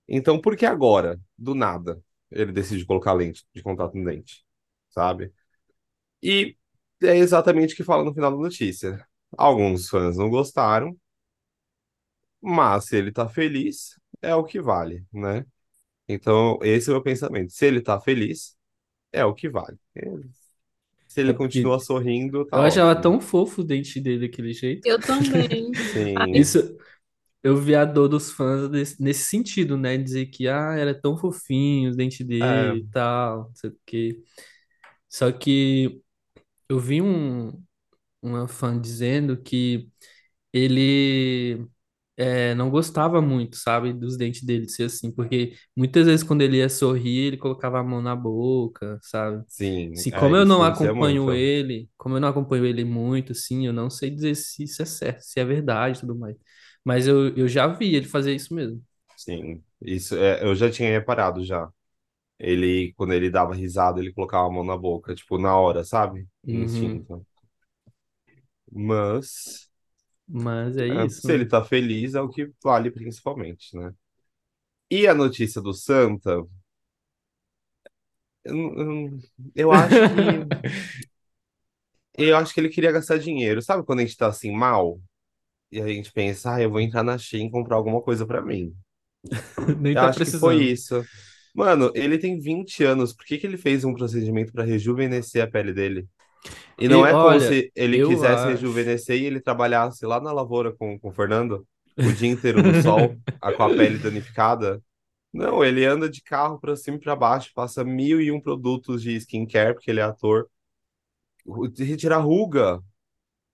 [0.07, 4.45] Então, por que agora, do nada, ele decide colocar lente de contato no dente,
[4.89, 5.33] sabe?
[6.23, 6.57] E
[7.03, 9.05] é exatamente o que fala no final da notícia.
[9.37, 10.97] Alguns fãs não gostaram,
[12.41, 15.45] mas se ele tá feliz, é o que vale, né?
[16.07, 17.51] Então, esse é o meu pensamento.
[17.53, 18.57] Se ele tá feliz,
[19.11, 19.77] é o que vale.
[21.05, 23.01] Se ele É continua sorrindo, tá eu achava ótimo.
[23.01, 24.89] tão fofo o dente dele daquele jeito.
[24.89, 25.71] Eu também.
[25.79, 26.77] Sim, Isso,
[27.43, 29.97] eu vi a dor dos fãs desse- nesse sentido, né?
[29.97, 33.79] Dizer que, ah, era tão fofinho os dentes é, dele e tal, não sei o
[33.85, 34.23] quê.
[35.09, 36.01] Só que
[36.69, 37.51] eu vi um,
[38.21, 39.89] uma fã dizendo que
[40.53, 41.67] ele
[42.17, 46.57] é, não gostava muito, sabe, dos dentes dele ser assim, porque muitas vezes quando ele
[46.57, 49.43] ia sorrir, ele colocava a mão na boca, sabe?
[49.47, 51.33] sim, Assim, é, como eu não isso acompanho muito.
[51.33, 54.85] ele, como eu não acompanho ele muito, assim, eu não sei dizer se isso é
[54.85, 56.37] certo, se é verdade e tudo mais.
[56.87, 58.83] Mas eu, eu já vi ele fazer isso mesmo.
[59.15, 61.69] Sim, isso é, eu já tinha reparado já.
[62.39, 66.27] Ele, quando ele dava risada, ele colocava a mão na boca, tipo, na hora, sabe?
[66.43, 67.07] Uhum.
[67.07, 67.25] Instinto.
[68.71, 69.69] Mas,
[70.27, 71.47] Mas é é, isso, se ele né?
[71.47, 73.93] tá feliz, é o que vale principalmente, né?
[74.91, 76.43] E a notícia do Santa,
[78.43, 79.19] eu, eu,
[79.55, 80.47] eu acho que
[82.17, 83.61] eu acho que ele queria gastar dinheiro.
[83.61, 84.99] Sabe quando a gente tá assim mal
[85.71, 88.41] e a gente pensa, ah, eu vou entrar na Shein e comprar alguma coisa pra
[88.41, 88.75] mim.
[89.79, 90.71] Nem Eu tá acho que foi precisando.
[90.71, 91.07] isso.
[91.53, 93.13] Mano, ele tem 20 anos.
[93.13, 96.07] Por que que ele fez um procedimento pra rejuvenescer a pele dele?
[96.79, 98.47] E não E é como olha, se ele quisesse acho.
[98.47, 101.67] rejuvenescer e ele trabalhasse lá na lavoura com, com o Fernando
[102.01, 103.17] o dia inteiro no sol,
[103.55, 104.81] com a pele danificada.
[105.33, 109.01] Não, ele anda de carro pra cima e pra baixo, passa mil e um produtos
[109.03, 110.49] de skincare, porque ele é ator.
[111.77, 112.81] Retirar ruga,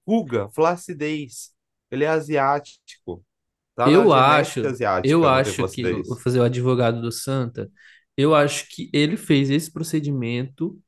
[0.07, 1.52] ruga, flacidez.
[1.93, 3.23] Ele é asiático.
[3.75, 4.61] Tá Eu acho,
[5.03, 7.71] eu acho que vou fazer o advogado do Santa.
[8.17, 10.79] Eu acho que ele fez esse procedimento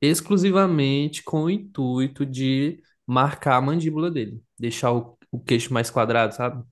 [0.00, 6.34] exclusivamente com o intuito de marcar a mandíbula dele, deixar o, o queixo mais quadrado,
[6.34, 6.64] sabe?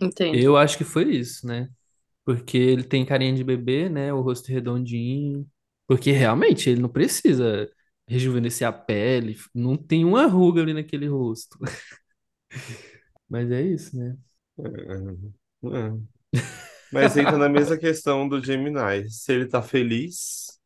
[0.00, 0.36] Entendo.
[0.36, 1.68] Eu acho que foi isso, né?
[2.24, 4.12] Porque ele tem carinha de bebê, né?
[4.12, 5.46] O rosto redondinho.
[5.86, 7.68] Porque realmente ele não precisa
[8.06, 11.58] rejuvenescer a pele, não tem uma ruga ali naquele rosto.
[13.28, 14.16] Mas é isso, né?
[14.58, 16.08] É, é.
[16.90, 19.08] Mas entra na mesma questão do Gemini.
[19.10, 20.58] Se ele tá feliz,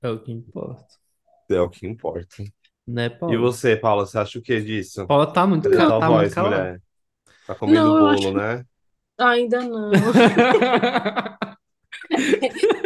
[0.00, 0.94] É o que importa,
[1.50, 2.42] é o que importa.
[2.86, 3.36] né, E Paula?
[3.36, 5.06] você, Paula, você acha o que disso?
[5.06, 6.38] Paula tá muito, Cadê ca- tua tá muito voz, calada.
[6.38, 6.82] mulher?
[7.46, 8.32] Tá comendo Não, eu bolo, acho.
[8.32, 8.64] né?
[9.18, 10.12] Ainda não.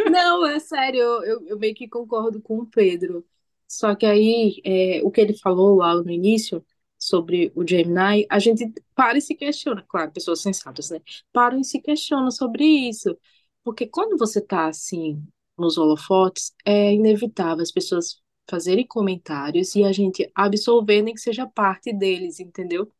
[0.05, 3.25] Não, é sério, eu, eu, eu meio que concordo com o Pedro.
[3.67, 6.65] Só que aí, é, o que ele falou lá no início
[6.99, 11.01] sobre o Gemini, a gente para e se questiona, claro, pessoas sensatas, né?
[11.33, 13.17] Param e se questionam sobre isso.
[13.63, 15.23] Porque quando você tá assim,
[15.57, 21.47] nos holofotes, é inevitável as pessoas fazerem comentários e a gente absorver nem que seja
[21.47, 22.91] parte deles, entendeu?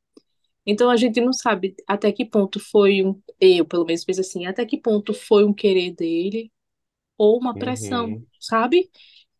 [0.65, 4.45] Então a gente não sabe até que ponto foi um, eu pelo menos penso assim,
[4.45, 6.51] até que ponto foi um querer dele
[7.17, 8.27] ou uma pressão, Uhum.
[8.39, 8.89] sabe?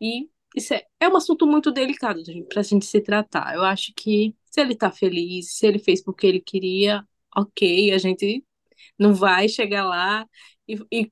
[0.02, 3.56] E isso é, é um assunto muito delicado para a gente se tratar.
[3.56, 7.04] Eu acho que se ele tá feliz, se ele fez porque ele queria,
[7.36, 8.46] ok, a gente
[9.00, 10.28] não vai chegar lá
[10.68, 11.10] e, e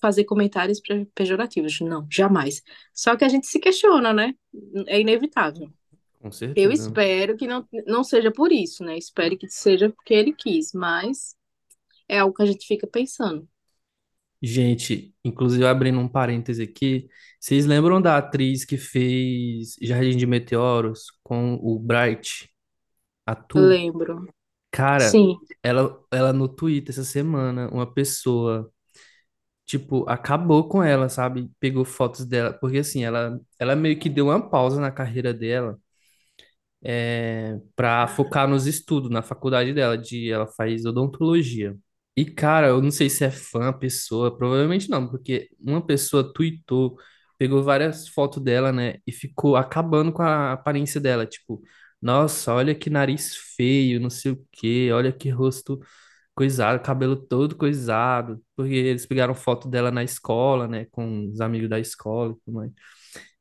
[0.00, 1.80] fazer comentários pe- pejorativos.
[1.80, 2.62] Não, jamais.
[2.94, 4.34] Só que a gente se questiona, né?
[4.88, 5.72] É inevitável.
[6.20, 6.72] Com Eu certeza.
[6.72, 8.98] espero que não, não seja por isso, né?
[8.98, 11.36] Espero que seja porque ele quis, mas
[12.08, 13.48] é algo que a gente fica pensando.
[14.40, 17.08] Gente, inclusive abrindo um parêntese aqui,
[17.40, 22.48] vocês lembram da atriz que fez Jardim de Meteoros com o Bright,
[23.32, 23.58] a Tu?
[23.58, 24.26] Lembro.
[24.70, 25.36] Cara, Sim.
[25.62, 28.70] ela, ela no Twitter essa semana, uma pessoa,
[29.66, 31.50] tipo, acabou com ela, sabe?
[31.60, 35.78] Pegou fotos dela, porque assim, ela, ela meio que deu uma pausa na carreira dela,
[36.82, 41.76] é, pra focar nos estudos, na faculdade dela, de, ela faz odontologia.
[42.16, 46.32] E, cara, eu não sei se é fã a pessoa, provavelmente não, porque uma pessoa
[46.32, 46.96] tweetou,
[47.38, 51.62] pegou várias fotos dela, né, e ficou acabando com a aparência dela, tipo,
[52.00, 55.80] nossa, olha que nariz feio, não sei o quê, olha que rosto
[56.34, 61.68] coisado, cabelo todo coisado, porque eles pegaram foto dela na escola, né, com os amigos
[61.70, 62.72] da escola e tudo mais.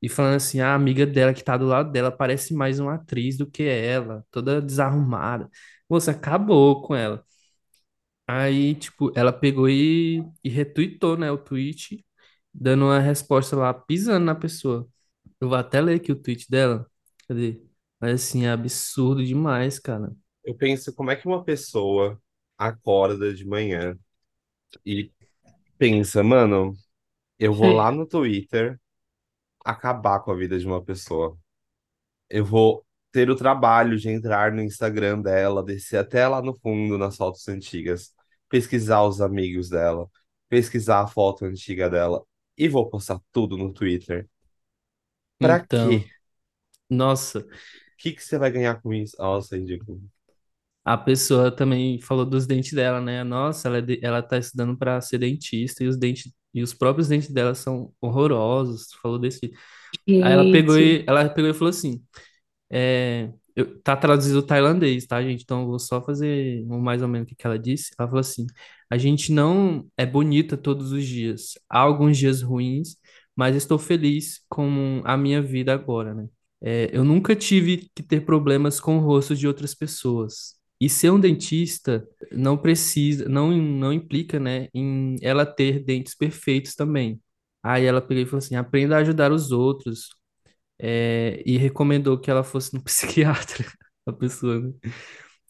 [0.02, 3.38] E falando assim, a amiga dela que tá do lado dela parece mais uma atriz
[3.38, 5.50] do que ela, toda desarrumada.
[5.90, 7.24] Moça, acabou com ela.
[8.28, 12.06] Aí, tipo, ela pegou e, e retweetou, né, o tweet,
[12.54, 14.88] dando uma resposta lá, pisando na pessoa.
[15.42, 16.90] Eu vou até ler aqui o tweet dela.
[17.28, 17.67] Cadê?
[18.00, 20.16] Mas assim, é absurdo demais, cara.
[20.44, 22.22] Eu penso como é que uma pessoa
[22.58, 23.98] acorda de manhã
[24.86, 25.12] e
[25.78, 26.74] pensa, mano,
[27.40, 28.80] eu vou lá no Twitter
[29.66, 31.38] acabar com a vida de uma pessoa.
[32.30, 36.98] Eu vou ter o trabalho de entrar no Instagram dela, descer até lá no fundo
[36.98, 38.14] nas fotos antigas,
[38.50, 40.10] pesquisar os amigos dela,
[40.50, 42.24] pesquisar a foto antiga dela
[42.58, 44.30] e vou postar tudo no Twitter.
[45.40, 46.12] Pra Então, quê?
[46.90, 47.48] nossa,
[47.98, 49.16] que que você vai ganhar com isso?
[49.20, 50.02] Nossa, é ridículo.
[50.84, 53.24] a pessoa também falou dos dentes dela, né?
[53.24, 56.74] Nossa, ela, é de- ela tá estudando pra ser dentista e os dentes e os
[56.74, 58.88] próprios dentes dela são horrorosos.
[59.02, 59.52] Falou desse.
[60.22, 62.04] Aí ela pegou Gente, e ela pegou e falou assim:
[62.72, 65.44] É, eu, tá traduzido tailandês, tá, gente?
[65.44, 67.92] Então eu vou só fazer um mais ou menos o que ela disse.
[68.00, 68.48] Ela falou assim:
[68.90, 71.54] a gente não é bonita todos os dias.
[71.70, 72.98] Há alguns dias ruins,
[73.36, 76.28] mas estou feliz com a minha vida agora, né?
[76.62, 80.56] É, eu nunca tive que ter problemas com o rosto de outras pessoas.
[80.80, 86.76] E ser um dentista não precisa, não, não implica, né, em ela ter dentes perfeitos
[86.76, 87.22] também.
[87.64, 90.10] Aí ela pegou e falou assim: aprenda a ajudar os outros,
[90.80, 93.66] é, e recomendou que ela fosse no psiquiatra,
[94.06, 94.74] a pessoa, né?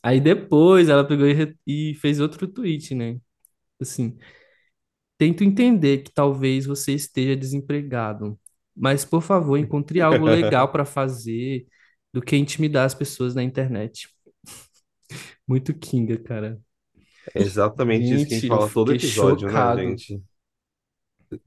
[0.03, 3.19] Aí depois ela pegou e, e fez outro tweet, né?
[3.81, 4.17] Assim,
[5.17, 8.39] tento entender que talvez você esteja desempregado,
[8.77, 11.67] mas por favor, encontre algo legal para fazer
[12.13, 14.09] do que intimidar as pessoas na internet.
[15.47, 16.61] Muito Kinga, cara.
[17.33, 19.81] É exatamente isso que a gente Gente, eu fala todo episódio, né, chocado.
[19.81, 20.21] gente?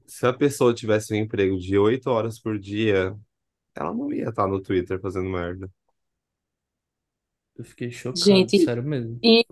[0.05, 3.15] Se a pessoa tivesse um emprego de oito horas por dia,
[3.75, 5.69] ela não ia estar no Twitter fazendo merda.
[7.55, 9.19] Eu fiquei chocado, gente, sério mesmo.
[9.23, 9.45] e,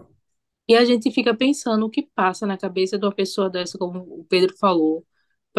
[0.68, 4.00] e a gente fica pensando o que passa na cabeça de uma pessoa dessa, como
[4.00, 5.06] o Pedro falou,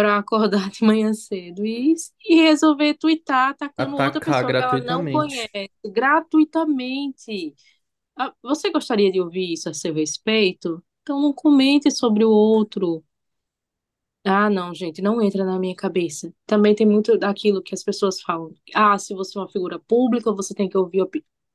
[0.00, 1.94] para acordar de manhã cedo e,
[2.26, 7.54] e resolver twittar atacando outra Atacar pessoa que ela não conhece, gratuitamente.
[8.16, 10.82] Ah, Você gostaria de ouvir isso a seu respeito?
[11.02, 13.04] Então não comente sobre o outro.
[14.24, 16.32] Ah, não, gente, não entra na minha cabeça.
[16.46, 18.52] Também tem muito daquilo que as pessoas falam.
[18.74, 21.00] Ah, se você é uma figura pública, você tem que ouvir,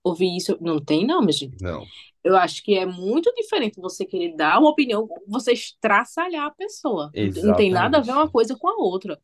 [0.05, 0.57] ouvir isso.
[0.61, 1.61] Não tem, não, minha gente.
[1.61, 1.83] Não.
[2.23, 7.11] Eu acho que é muito diferente você querer dar uma opinião, você estraçalhar a pessoa.
[7.15, 9.19] Não tem não tem nada a ver uma coisa com a outra.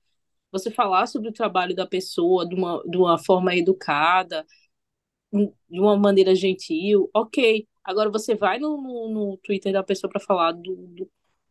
[0.52, 4.46] Você falar sobre o trabalho da pessoa de uma, de uma forma educada,
[5.32, 7.68] de uma maneira gentil, ok.
[7.84, 11.10] Agora você vai no, no, no Twitter da pessoa para falar do, do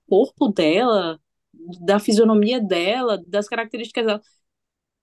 [0.08, 1.18] corpo dela,
[1.80, 4.22] da fisionomia dela, das características dela.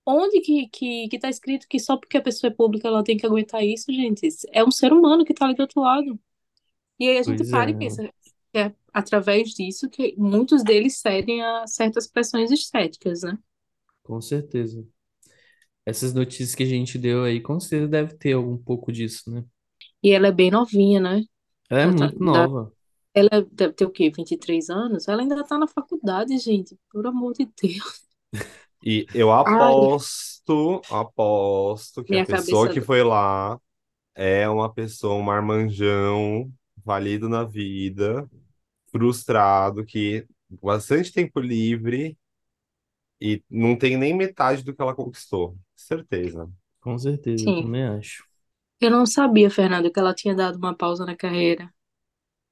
[0.08, 3.18] Onde que, que, que tá escrito que só porque a pessoa é pública ela tem
[3.18, 4.28] que aguentar isso, gente?
[4.54, 6.20] É um ser humano que tá ali do outro lado.
[7.00, 8.04] E aí a gente Pois é, para e pensa
[8.54, 13.38] que é através disso que muitos deles cedem a certas pressões estéticas, né?
[14.04, 14.84] com certeza.
[15.86, 19.44] Essas notícias que a gente deu aí, com certeza deve ter algum pouco disso, né?
[20.04, 21.24] E ela é bem novinha, né?
[21.70, 22.74] Ela é Ela, tá, muito dá- nova.
[23.14, 24.12] ela deve ter o quê?
[24.12, 25.08] 23 anos?
[25.10, 26.78] Ela ainda tá na faculdade, gente.
[26.92, 28.08] Por amor de Deus.
[28.84, 32.72] E eu Ai, aposto, aposto que a minha pessoa cabeça.
[32.72, 33.60] que foi lá
[34.16, 36.52] é uma pessoa, um marmanjão,
[36.86, 38.30] falido na vida,
[38.92, 40.28] frustrado, que
[40.62, 42.18] bastante tempo livre
[43.20, 45.58] e não tem nem metade do que ela conquistou.
[45.76, 46.50] Certeza.
[46.82, 47.56] Com certeza, eu Sim.
[47.56, 48.26] também acho.
[48.82, 51.72] Eu não sabia, Fernando, que ela tinha dado uma pausa na carreira.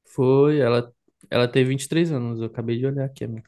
[0.05, 0.93] Foi, ela,
[1.29, 3.47] ela tem 23 anos, eu acabei de olhar aqui, amigo.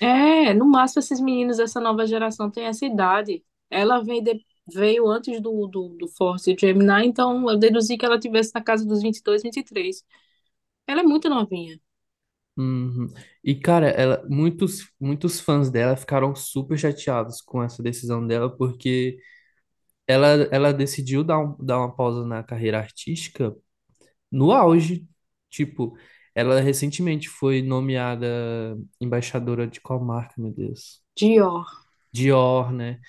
[0.00, 3.44] É, no máximo esses meninos dessa nova geração têm essa idade.
[3.70, 8.18] Ela vem de- veio antes do, do, do Force Gemini, então eu deduzi que ela
[8.18, 10.04] tivesse na casa dos 22, 23.
[10.86, 11.80] Ela é muito novinha.
[12.58, 13.08] Uhum.
[13.44, 19.18] E, cara, ela, muitos, muitos fãs dela ficaram super chateados com essa decisão dela, porque
[20.06, 23.54] ela, ela decidiu dar, um, dar uma pausa na carreira artística
[24.32, 25.08] no auge.
[25.50, 25.96] Tipo,
[26.36, 31.02] ela recentemente foi nomeada embaixadora de qual marca, meu Deus?
[31.16, 31.66] Dior.
[32.12, 33.00] Dior, né?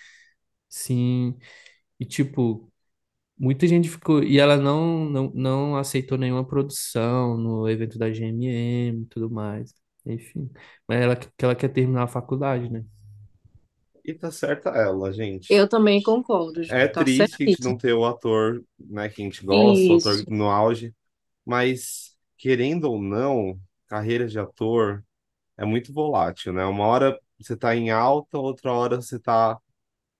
[0.70, 1.38] Sim.
[2.00, 2.72] E, tipo,
[3.38, 4.24] muita gente ficou.
[4.24, 9.74] E ela não, não, não aceitou nenhuma produção no evento da GMM e tudo mais.
[10.06, 10.52] Enfim.
[10.88, 12.86] Mas ela, que ela quer terminar a faculdade, né?
[14.04, 15.50] E tá certa ela, gente.
[15.50, 16.62] Eu também concordo.
[16.70, 17.78] É Tá triste a gente não certíssimo.
[17.78, 20.30] ter o ator, né, que a gente gosta, o ator Isso.
[20.30, 20.94] no auge,
[21.46, 22.07] mas
[22.38, 25.04] querendo ou não, carreira de ator
[25.58, 26.66] é muito volátil, né?
[26.66, 29.60] Uma hora você tá em alta, outra hora você tá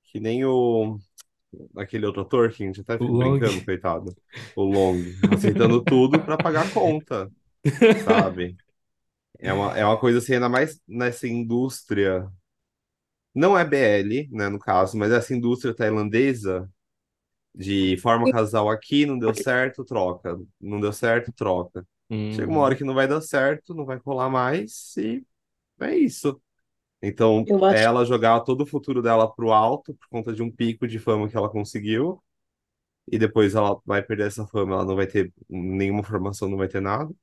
[0.06, 0.98] que nem o
[1.78, 4.16] aquele outro ator que a gente até fica brincando, coitado,
[4.56, 4.98] o Long,
[5.32, 7.32] aceitando tudo pra pagar a conta,
[8.04, 8.56] sabe?
[9.40, 12.28] É uma, é uma coisa assim, ainda mais nessa indústria,
[13.34, 16.70] não é BL, né, no caso, mas essa indústria tailandesa
[17.54, 20.38] de forma casal aqui, não deu certo, troca.
[20.62, 21.86] Não deu certo, troca.
[22.30, 22.78] Chega uma hora Uhum.
[22.78, 25.26] que não vai dar certo, não vai colar mais e
[25.82, 26.42] é isso.
[27.02, 27.84] Então, é acho.
[27.84, 31.30] ela jogar todo o futuro dela pro alto por conta de um pico de fama
[31.30, 32.22] que ela conseguiu
[33.12, 36.68] e depois ela vai perder essa fama, ela não vai ter nenhuma formação, não vai
[36.70, 37.14] ter nada.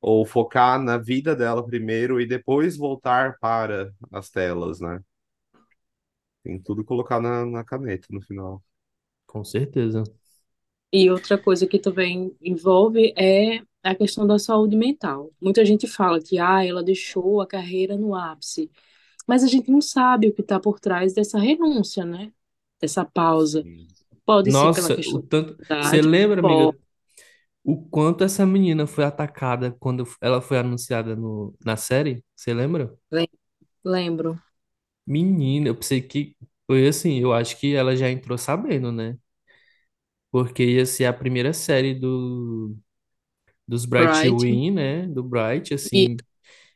[0.00, 5.00] Ou focar na vida dela primeiro e depois voltar para as telas, né?
[6.42, 8.62] Tem tudo colocar na, na caneta no final.
[9.26, 10.02] Com certeza.
[10.92, 15.32] E outra coisa que também envolve é a questão da saúde mental.
[15.40, 18.70] Muita gente fala que ah, ela deixou a carreira no ápice,
[19.26, 22.32] mas a gente não sabe o que está por trás dessa renúncia, né?
[22.80, 23.68] Dessa pausa.
[24.26, 25.58] Pode ser pela Nossa, o questão tanto.
[25.80, 26.78] Você lembra, amiga, pode,
[27.64, 32.24] o quanto essa menina foi atacada quando ela foi anunciada no, na série?
[32.36, 32.94] Você lembra?
[33.10, 33.28] lem-
[33.84, 34.40] lembro.
[35.06, 39.16] Menina, eu pensei que foi assim, eu acho que ela já entrou sabendo, né?
[40.30, 42.76] Porque ia ser a primeira série do,
[43.66, 44.30] dos Bright Bright.
[44.30, 45.06] Wing, né?
[45.08, 46.16] Do Bright, E assim,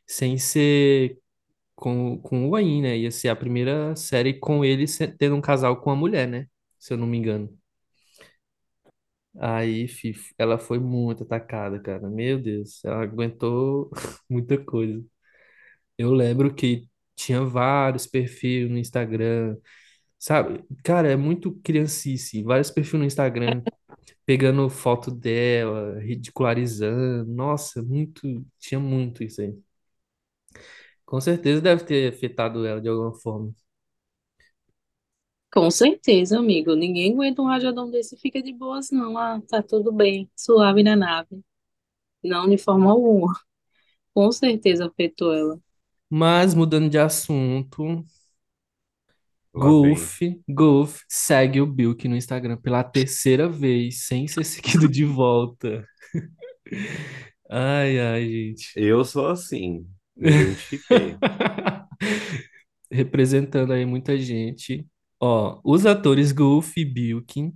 [0.07, 1.19] sem ser
[1.75, 2.97] com, com o Wayne, né?
[2.97, 4.85] Ia ser a primeira série com ele
[5.17, 6.47] tendo um casal com a mulher, né?
[6.79, 7.57] Se eu não me engano.
[9.39, 12.09] Aí, fi, ela foi muito atacada, cara.
[12.09, 13.89] Meu Deus, ela aguentou
[14.29, 15.03] muita coisa.
[15.97, 19.57] Eu lembro que tinha vários perfis no Instagram,
[20.19, 20.63] sabe?
[20.83, 22.43] Cara, é muito criancice.
[22.43, 23.63] Vários perfis no Instagram
[24.25, 27.31] pegando foto dela, ridicularizando.
[27.31, 29.55] Nossa, muito, tinha muito isso aí.
[31.05, 33.53] Com certeza deve ter afetado ela de alguma forma.
[35.53, 39.17] com certeza, amigo, ninguém aguenta um rajadão desse e fica de boas, não.
[39.17, 41.41] Ah, tá tudo bem, suave na nave.
[42.23, 43.33] Não, de forma alguma.
[44.13, 45.59] Com certeza afetou ela.
[46.09, 48.05] Mas mudando de assunto,
[49.53, 55.85] Golf, Golf segue o Bilk no Instagram pela terceira vez, sem ser seguido de volta.
[57.49, 58.71] Ai, ai, gente.
[58.75, 59.85] Eu sou assim,
[60.15, 61.19] me identifiquei.
[62.91, 64.85] Representando aí muita gente.
[65.19, 67.53] Ó, os atores Golf e Bilkin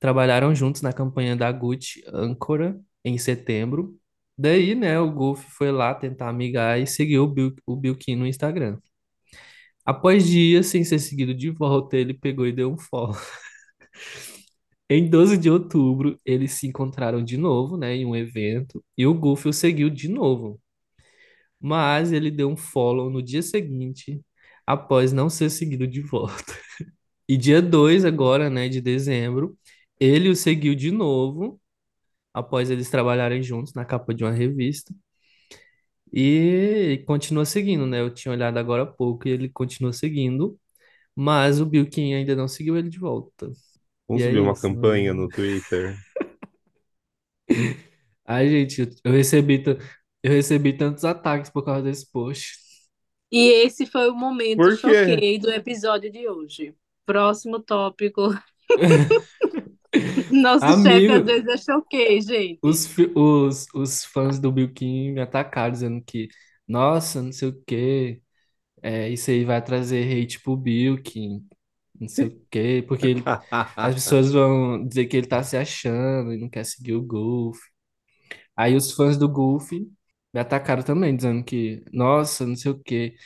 [0.00, 3.98] trabalharam juntos na campanha da Gucci Âncora em setembro.
[4.38, 8.26] Daí, né, o Golf foi lá tentar amigar e seguiu o Bil- o Bilkin no
[8.26, 8.78] Instagram.
[9.88, 13.16] Após dias sem ser seguido de volta, ele pegou e deu um follow.
[14.90, 19.14] Em 12 de outubro, eles se encontraram de novo, né, em um evento, e o
[19.14, 20.60] Golf o seguiu de novo.
[21.60, 24.20] Mas ele deu um follow no dia seguinte,
[24.66, 26.44] após não ser seguido de volta.
[27.30, 29.58] E dia 2 agora, né, de dezembro,
[30.00, 31.60] ele o seguiu de novo,
[32.34, 34.94] após eles trabalharem juntos na capa de uma revista.
[36.12, 38.00] E continua seguindo, né?
[38.00, 40.58] Eu tinha olhado agora há pouco e ele continua seguindo,
[41.16, 43.50] mas o Bilkin ainda não seguiu ele de volta.
[44.08, 45.14] Vamos E é subir uma isso, campanha mano.
[45.14, 45.98] no Twitter.
[48.24, 49.62] Ai, gente, eu eu recebi,
[50.22, 52.58] eu recebi tantos ataques por causa desse post.
[53.30, 55.04] E esse foi o momento Por quê?
[55.10, 56.74] choquei do episódio de hoje.
[57.06, 58.22] Próximo tópico.
[60.42, 62.62] Nosso chefe às Amigo, vezes é choquei, gente.
[62.62, 66.28] os, os, os fãs do Bill King me atacaram dizendo que,
[66.66, 68.22] nossa, não sei o quê,
[68.82, 71.46] é, isso aí vai trazer hate pro Bill King,
[72.00, 73.32] não sei o quê, porque ele-
[73.80, 77.58] as pessoas vão dizer que ele tá se achando e não quer seguir o Golf.
[78.56, 83.16] Aí os fãs do Golf me atacaram também, dizendo que, nossa, não sei o quê,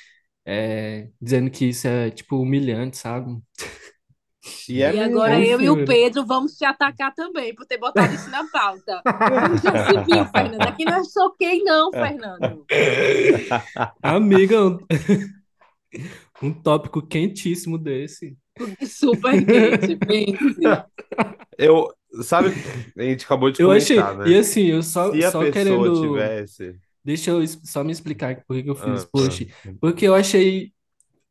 [0.47, 3.41] é, dizendo que isso é, tipo, humilhante, sabe?
[4.69, 5.85] E é E agora eu e o.
[5.85, 9.01] Pedro vamos te atacar também por ter botado isso na pauta.
[9.63, 10.63] Já se viu, Fernando.
[10.63, 12.67] Aqui não é choquei, não, Fernando.
[14.03, 14.79] Amiga, um,
[16.43, 18.37] um tópico quentíssimo desse.
[18.87, 19.99] Super quente.
[21.57, 21.89] Eu,
[22.23, 22.49] sabe,
[22.99, 24.39] a gente acabou de Eu achei, comentar, e né?
[24.39, 26.77] assim, eu só, Se a só pessoa querendo, tivesse.
[27.05, 30.15] deixa eu só me explicar por que que eu fiz Ah, esse post, porque eu
[30.15, 30.73] achei,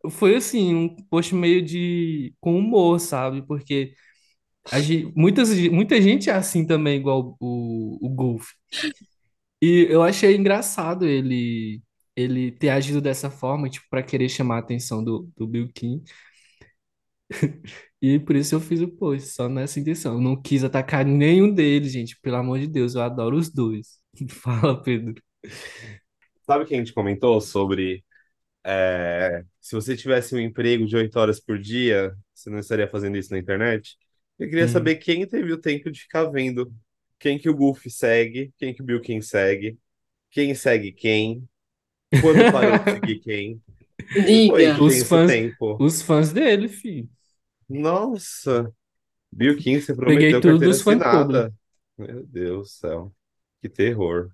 [0.10, 3.94] foi assim, um post meio de, com humor, sabe, porque
[4.72, 8.52] a gente, muitas, muita gente é assim também, igual o, o Golf,
[9.62, 11.82] e eu achei engraçado ele,
[12.16, 16.04] ele ter agido dessa forma, tipo, para querer chamar a atenção do, do Bill King,
[18.02, 20.16] E por isso eu fiz o post, só nessa intenção.
[20.16, 22.20] Eu não quis atacar nenhum deles, gente.
[22.20, 24.00] Pelo amor de Deus, eu adoro os dois.
[24.42, 25.22] Fala, Pedro.
[26.46, 28.04] sabe o que a gente comentou sobre
[28.66, 33.18] é, se você tivesse um emprego de oito horas por dia, você não estaria fazendo
[33.18, 33.98] isso na internet?
[34.40, 34.70] Eu queria Hum.
[34.70, 36.74] saber quem teve o tempo de ficar vendo
[37.20, 39.80] quem que o Goofy segue, quem que o Bill King segue,
[40.32, 41.48] quem segue quem,
[42.20, 43.62] quando parou de seguir quem.
[44.16, 44.82] Diga.
[44.84, 45.86] que Os fãs, tempo?
[45.86, 47.10] os fãs dele, filho.
[47.70, 48.74] Nossa,
[49.32, 51.54] Bill King, você Peguei prometeu tudo carteira dos assinada.
[51.98, 53.16] Meu Deus do céu,
[53.62, 54.32] que terror.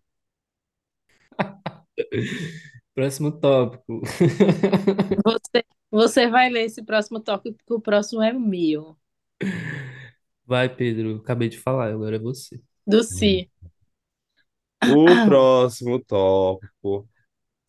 [2.98, 4.02] Próximo tópico.
[5.24, 8.98] Você, você vai ler esse próximo tópico, porque o próximo é meu.
[10.44, 11.18] Vai, Pedro.
[11.18, 12.60] Acabei de falar, agora é você.
[12.88, 13.48] Do Si.
[14.84, 17.08] O próximo tópico.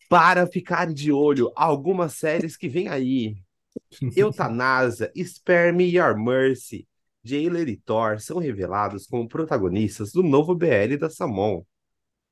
[0.09, 3.35] Para ficar de olho, algumas séries que vem aí.
[4.17, 6.87] Eutanásia, Spare Me Your Mercy,
[7.23, 11.63] Jailer e Thor são revelados como protagonistas do novo BL da Samon.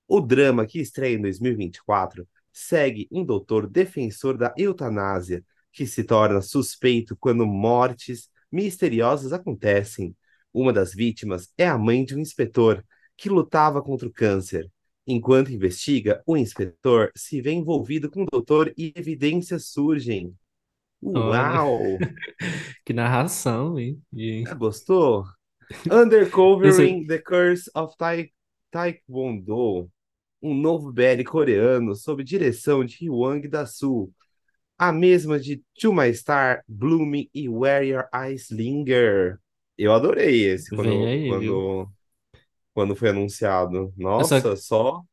[0.08, 2.28] O drama, que estreia em 2024,
[2.58, 10.16] segue um doutor defensor da eutanásia, que se torna suspeito quando mortes misteriosas acontecem.
[10.52, 12.84] Uma das vítimas é a mãe de um inspetor
[13.16, 14.68] que lutava contra o câncer.
[15.06, 20.34] Enquanto investiga, o inspetor se vê envolvido com o doutor e evidências surgem.
[21.02, 21.80] Uau!
[22.84, 24.02] que narração, hein?
[24.12, 25.26] Já gostou?
[25.92, 28.32] Undercovering The Curse of Tai
[28.72, 29.90] Taekwondo,
[30.48, 34.12] um novo BL coreano sob direção de Hwang Da-soo,
[34.78, 39.40] a mesma de To My Star, Blooming e Where Your Eyes Linger.
[39.78, 41.92] Eu adorei esse quando, aí, quando,
[42.74, 43.94] quando foi anunciado.
[44.18, 45.04] Eu só, Nossa, só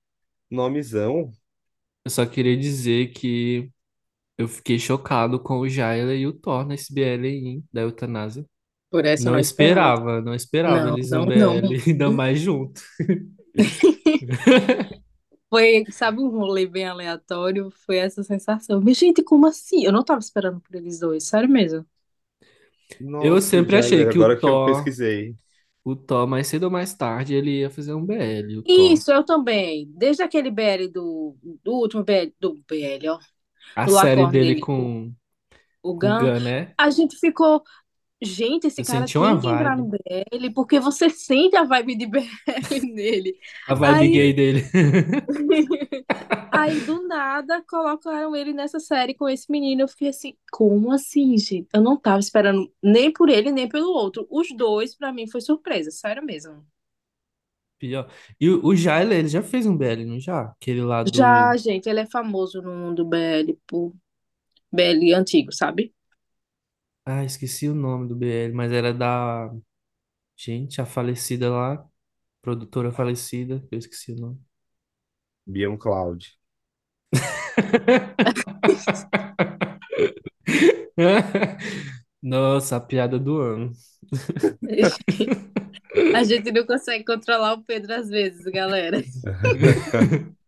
[0.51, 1.32] nomezão.
[2.05, 3.70] eu só queria dizer que
[4.39, 8.47] eu fiquei chocado com o Jailer e o Thor nesse BL aí, hein, da eutanásia.
[8.91, 10.20] Por essa eu Não não esperava.
[10.22, 11.61] não esperava Não, eles não, no não.
[11.61, 12.82] BL, ainda mais junto.
[15.55, 17.71] Foi, sabe, um rolê bem aleatório?
[17.71, 18.81] Foi essa sensação.
[18.81, 19.85] Mas, gente, como assim?
[19.85, 21.87] Eu não tava esperando por eles dois, sério mesmo.
[23.19, 25.37] Eu Nossa, sempre achei que o agora que eu Thor, pesquisei.
[25.85, 28.97] o Thor, mais cedo ou mais tarde, ele ia fazer um BL, o Thor.
[28.97, 29.91] Isso, eu também.
[29.97, 33.19] Desde aquele BL do, do último BL, do BL, ó,
[33.77, 35.15] A do série dele dele, com
[35.83, 36.77] o o Gun, Gun, né?
[36.79, 37.63] a gente ficou.
[38.23, 41.97] Gente, esse Eu cara senti tem que entrar no BL, porque você sente a vibe
[41.97, 42.21] de BL
[42.95, 43.39] nele.
[43.67, 44.62] a vibe Aí, gay dele.
[46.51, 49.83] aí do nada, colocaram ele nessa série com esse menino.
[49.83, 51.69] Eu fiquei assim, como assim, gente?
[51.75, 54.27] Eu não tava esperando nem por ele, nem pelo outro.
[54.31, 56.65] Os dois, pra mim, foi surpresa, sério mesmo.
[57.79, 58.11] Pior.
[58.41, 60.43] E o, Jailer, ele já fez um BL, não já?
[60.43, 61.59] Aquele lá Já, do...
[61.59, 63.93] gente, ele é famoso no mundo BL, por
[64.73, 65.94] BL antigo, sabe?
[67.07, 69.51] Ah, esqueci o nome do BL, mas era da...
[70.37, 71.87] Gente, a falecida lá,
[72.43, 74.41] produtora falecida, eu esqueci o nome.
[75.47, 76.39] Beyond Cloud.
[82.23, 83.73] Nossa, a piada do ano.
[86.15, 89.03] A gente não consegue controlar o Pedro às vezes, galera.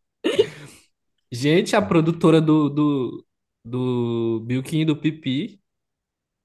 [1.31, 3.27] Gente, a produtora do, do,
[3.65, 5.61] do Bilkin e do Pipi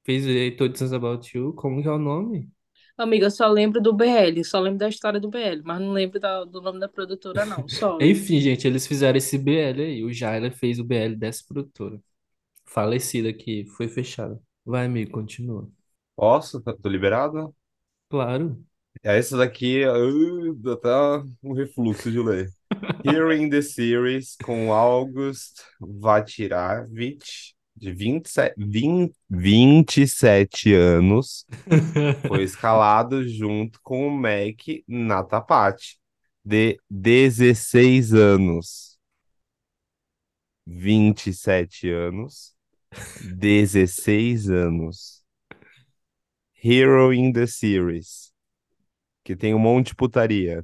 [0.03, 1.53] fez I Told Us About You.
[1.53, 2.49] Como que é o nome?
[2.97, 6.19] Amiga, eu só lembro do BL, só lembro da história do BL, mas não lembro
[6.19, 7.67] da- do nome da produtora, não.
[7.67, 8.09] Sorry.
[8.11, 10.03] Enfim, gente, eles fizeram esse BL aí.
[10.03, 12.01] O Jaila fez o BL dessa produtora.
[12.65, 14.41] falecida que foi fechada.
[14.65, 15.69] Vai, amigo, continua.
[16.15, 16.61] Posso?
[16.61, 17.55] Tá- Tô liberado?
[18.09, 18.63] Claro.
[19.03, 20.89] Essa daqui, uh, dá até
[21.43, 22.49] um refluxo de ler.
[23.03, 31.47] Hearing the Series com August Vatiravich, de 27, 20, 27 anos,
[32.27, 35.99] foi escalado junto com o Mac Natapati,
[36.45, 38.99] de 16 anos.
[40.67, 42.55] 27 anos,
[43.35, 45.23] 16 anos.
[46.63, 48.31] Hero in the Series,
[49.23, 50.63] que tem um monte de putaria.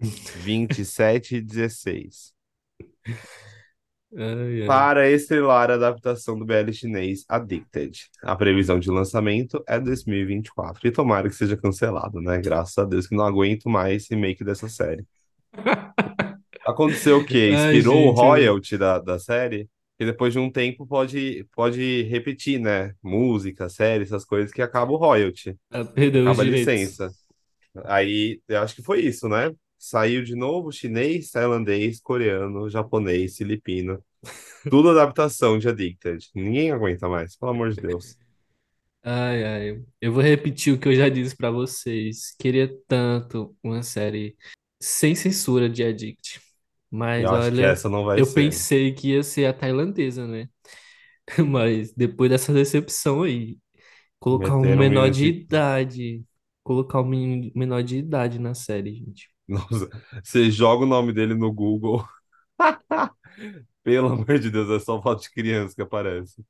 [0.00, 2.34] 27 e 16.
[4.14, 4.66] Ai, ai.
[4.66, 7.98] Para estrelar a adaptação do BL chinês Addicted.
[8.22, 10.86] A previsão de lançamento é 2024.
[10.86, 12.38] E tomara que seja cancelado, né?
[12.40, 15.04] Graças a Deus que não aguento mais remake dessa série.
[16.64, 17.52] Aconteceu o quê?
[17.54, 19.68] Ai, Expirou o gente, eu- royalty da, da série?
[19.98, 22.92] E depois de um tempo pode, pode repetir, né?
[23.02, 25.56] Música, série, essas coisas que acaba o royalty.
[25.70, 27.10] Ah, Perdeu Acaba a licença.
[27.84, 29.50] Aí, eu acho que foi isso, né?
[29.78, 34.02] Saiu de novo chinês, tailandês, coreano, japonês, filipino.
[34.68, 36.28] Tudo adaptação de Addicted.
[36.34, 38.18] Ninguém aguenta mais, pelo amor de Deus.
[39.02, 39.84] Ai, ai.
[40.00, 42.34] Eu vou repetir o que eu já disse pra vocês.
[42.38, 44.36] Queria tanto uma série
[44.80, 46.40] sem censura de Addict.
[46.90, 48.32] Mas Eu acho que olha, essa não vai eu ser.
[48.32, 50.48] pensei que ia ser a tailandesa, né?
[51.48, 53.58] Mas depois dessa decepção aí,
[54.20, 56.24] colocar um Meteram um menor de idade,
[56.64, 59.28] colocar um men- menor de idade na série, gente.
[59.48, 59.88] Nossa,
[60.24, 62.06] você joga o nome dele no Google.
[63.84, 66.44] Pelo amor de Deus, é só foto de criança que aparece.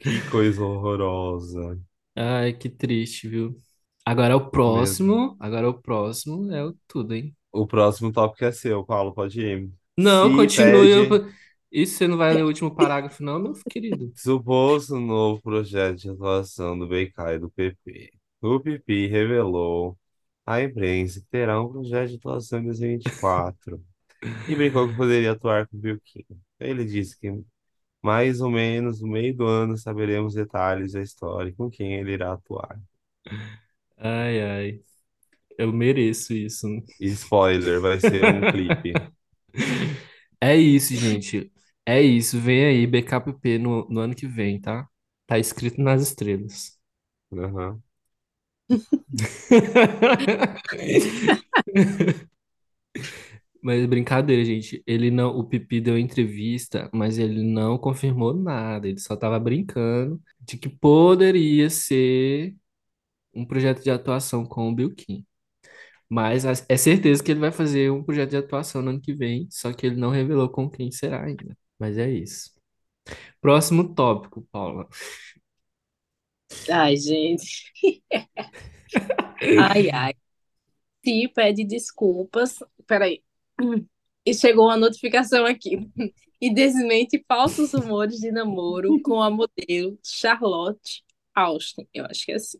[0.00, 1.78] Que coisa horrorosa.
[2.16, 3.56] Ai, que triste, viu?
[4.04, 7.36] Agora o próximo, agora o próximo é o tudo, hein?
[7.52, 9.70] O próximo tópico é seu, Paulo, pode ir.
[9.96, 11.08] Não, Se continue.
[11.08, 11.34] pede-
[11.70, 14.14] Isso você não vai ler o último parágrafo, não, meu querido?
[14.14, 18.10] Suposto novo projeto de atuação do BK e do PP.
[18.40, 19.98] O PP revelou
[20.48, 23.84] à imprensa terá um projeto de atuação em 2024
[24.46, 26.26] e brincou que poderia atuar com Bill King.
[26.60, 27.28] Ele disse que
[28.02, 32.12] mais ou menos no meio do ano saberemos detalhes da história e com quem ele
[32.14, 32.80] irá atuar.
[33.96, 34.84] Ai, ai.
[35.58, 36.66] Eu mereço isso.
[37.00, 39.04] E spoiler, vai ser um clipe.
[40.40, 41.52] É isso, gente.
[41.86, 42.38] É isso.
[42.40, 44.88] Vem aí, BKPP no, no ano que vem, tá?
[45.26, 46.78] Tá escrito nas estrelas.
[47.32, 47.82] Aham.
[53.62, 54.82] Mas brincadeira, gente.
[54.86, 58.88] Ele não, o Pipi deu entrevista, mas ele não confirmou nada.
[58.88, 62.54] Ele só tava brincando de que poderia ser
[63.34, 65.24] um projeto de atuação com o Bill King.
[66.08, 69.48] Mas é certeza que ele vai fazer um projeto de atuação no ano que vem,
[69.50, 71.56] só que ele não revelou com quem será ainda.
[71.78, 72.50] Mas é isso.
[73.40, 74.88] Próximo tópico, Paula.
[76.70, 77.72] Ai, gente.
[79.60, 80.14] Ai, ai.
[81.04, 82.58] Se pede desculpas.
[82.86, 83.22] Peraí.
[84.24, 85.78] E chegou uma notificação aqui.
[86.40, 91.88] E desmente falsos rumores de namoro com a modelo Charlotte Austin.
[91.92, 92.58] Eu acho que é assim.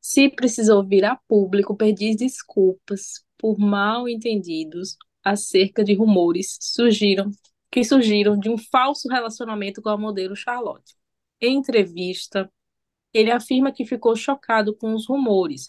[0.00, 7.30] Se precisou vir a público pedir desculpas por mal entendidos acerca de rumores surgiram,
[7.70, 10.94] que surgiram de um falso relacionamento com a modelo Charlotte.
[11.40, 12.50] Em entrevista,
[13.18, 15.66] ele afirma que ficou chocado com os rumores,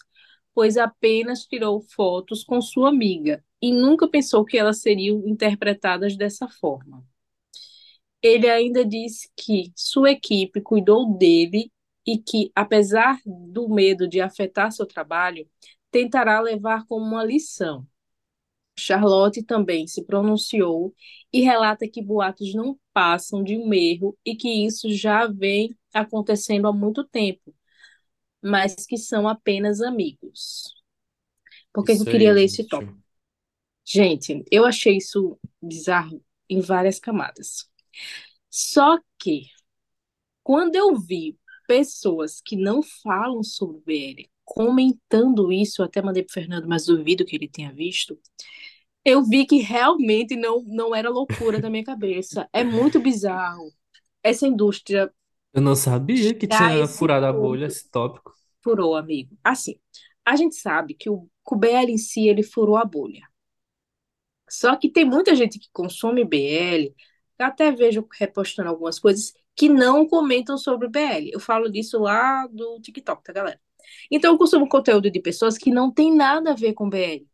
[0.54, 6.48] pois apenas tirou fotos com sua amiga e nunca pensou que elas seriam interpretadas dessa
[6.48, 7.04] forma.
[8.22, 11.72] Ele ainda disse que sua equipe cuidou dele
[12.06, 15.48] e que, apesar do medo de afetar seu trabalho,
[15.90, 17.84] tentará levar como uma lição.
[18.80, 20.94] Charlotte também se pronunciou
[21.32, 26.66] e relata que boatos não passam de um erro e que isso já vem acontecendo
[26.66, 27.54] há muito tempo,
[28.42, 30.74] mas que são apenas amigos.
[31.72, 32.98] Por que eu queria aí, ler esse tópico?
[33.84, 37.68] Gente, eu achei isso bizarro em várias camadas.
[38.48, 39.46] Só que,
[40.42, 46.32] quando eu vi pessoas que não falam sobre BL comentando isso, eu até mandei pro
[46.32, 48.18] Fernando, mas duvido que ele tenha visto,
[49.04, 52.48] eu vi que realmente não, não era loucura da minha cabeça.
[52.52, 53.72] É muito bizarro.
[54.22, 55.12] Essa indústria
[55.52, 58.32] Eu não sabia que tinha furado a bolha esse tópico.
[58.62, 59.36] furou, amigo.
[59.44, 59.78] Assim,
[60.24, 63.22] a gente sabe que o, que o BL em si, ele furou a bolha.
[64.48, 66.94] Só que tem muita gente que consome BL,
[67.38, 71.30] até vejo repostando algumas coisas, que não comentam sobre o BL.
[71.32, 73.60] Eu falo disso lá do TikTok, tá, galera?
[74.10, 77.26] Então, eu consumo conteúdo de pessoas que não tem nada a ver com BL.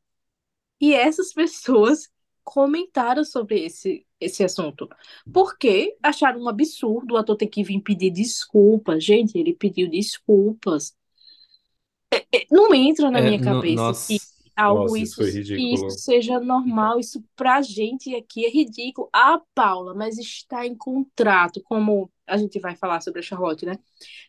[0.80, 2.08] E essas pessoas
[2.44, 4.88] comentaram sobre esse, esse assunto.
[5.32, 9.04] Porque acharam um absurdo o ator ter que vir pedir desculpas.
[9.04, 10.94] Gente, ele pediu desculpas.
[12.12, 14.18] É, é, não entra na É, minha cabeça nossa, que
[14.54, 16.98] algo Nossa, isso isso, isso seja normal.
[17.00, 19.08] Isso pra gente aqui é ridículo.
[19.12, 23.78] Ah, Paula, mas está em contrato, como a gente vai falar sobre a Charlotte, né?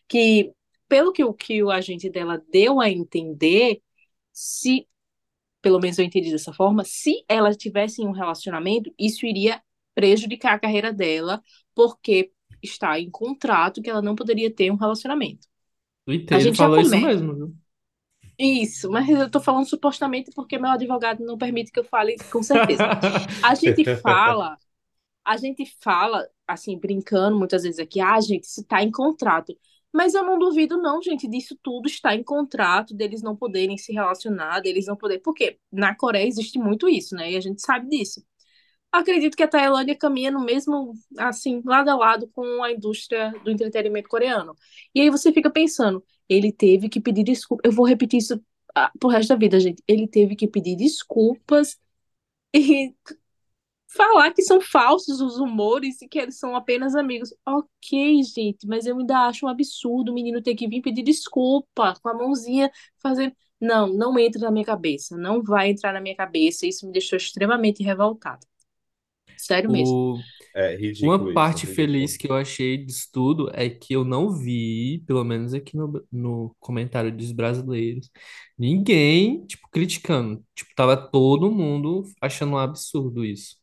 [0.08, 0.52] Que,
[0.88, 3.82] pelo que o, que o agente dela deu a entender,
[4.32, 4.88] se,
[5.60, 9.62] pelo menos eu entendi dessa forma, se ela tivesse em um relacionamento, isso iria
[9.94, 11.42] prejudicar a carreira dela,
[11.74, 12.32] porque
[12.62, 15.46] está em contrato que ela não poderia ter um relacionamento.
[16.06, 17.56] o A gente falou isso mesmo, viu?
[18.40, 22.42] Isso, mas eu tô falando supostamente porque meu advogado não permite que eu fale com
[22.42, 22.84] certeza.
[23.42, 24.56] A gente fala,
[25.24, 29.56] a gente fala, assim, brincando muitas vezes aqui, ah, gente, isso tá em contrato.
[29.92, 33.92] Mas eu não duvido, não, gente, disso tudo está em contrato, deles não poderem se
[33.92, 35.22] relacionar, deles não poderem.
[35.22, 37.32] Porque na Coreia existe muito isso, né?
[37.32, 38.22] E a gente sabe disso.
[38.92, 43.50] Acredito que a Tailândia caminha no mesmo, assim, lado a lado com a indústria do
[43.50, 44.54] entretenimento coreano.
[44.94, 47.62] E aí você fica pensando, ele teve que pedir desculpa.
[47.66, 48.42] Eu vou repetir isso
[48.74, 49.82] ah, pro resto da vida, gente.
[49.86, 51.78] Ele teve que pedir desculpas
[52.54, 52.94] e
[53.88, 57.34] falar que são falsos os rumores e que eles são apenas amigos.
[57.46, 61.94] Ok, gente, mas eu ainda acho um absurdo o menino ter que vir pedir desculpa
[62.02, 62.70] com a mãozinha
[63.02, 63.34] fazendo.
[63.60, 65.16] Não, não entra na minha cabeça.
[65.16, 66.66] Não vai entrar na minha cabeça.
[66.66, 68.40] Isso me deixou extremamente revoltada.
[69.36, 69.96] Sério mesmo.
[69.96, 70.24] O,
[70.54, 71.76] É ridículo uma isso, parte ridículo.
[71.76, 76.06] feliz que eu achei disso tudo é que eu não vi, pelo menos aqui no,
[76.12, 78.10] no comentário dos brasileiros,
[78.58, 80.44] ninguém, tipo, criticando.
[80.54, 83.56] Tipo, tava todo mundo achando um absurdo isso.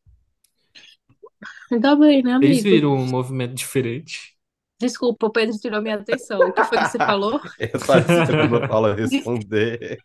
[1.71, 2.63] Ainda bem, né, Eles amigo?
[2.63, 4.37] viram um movimento diferente.
[4.79, 6.47] Desculpa, o Pedro tirou minha atenção.
[6.47, 7.41] O que foi que você falou?
[7.59, 9.97] Eu tava esperando a Paula responder.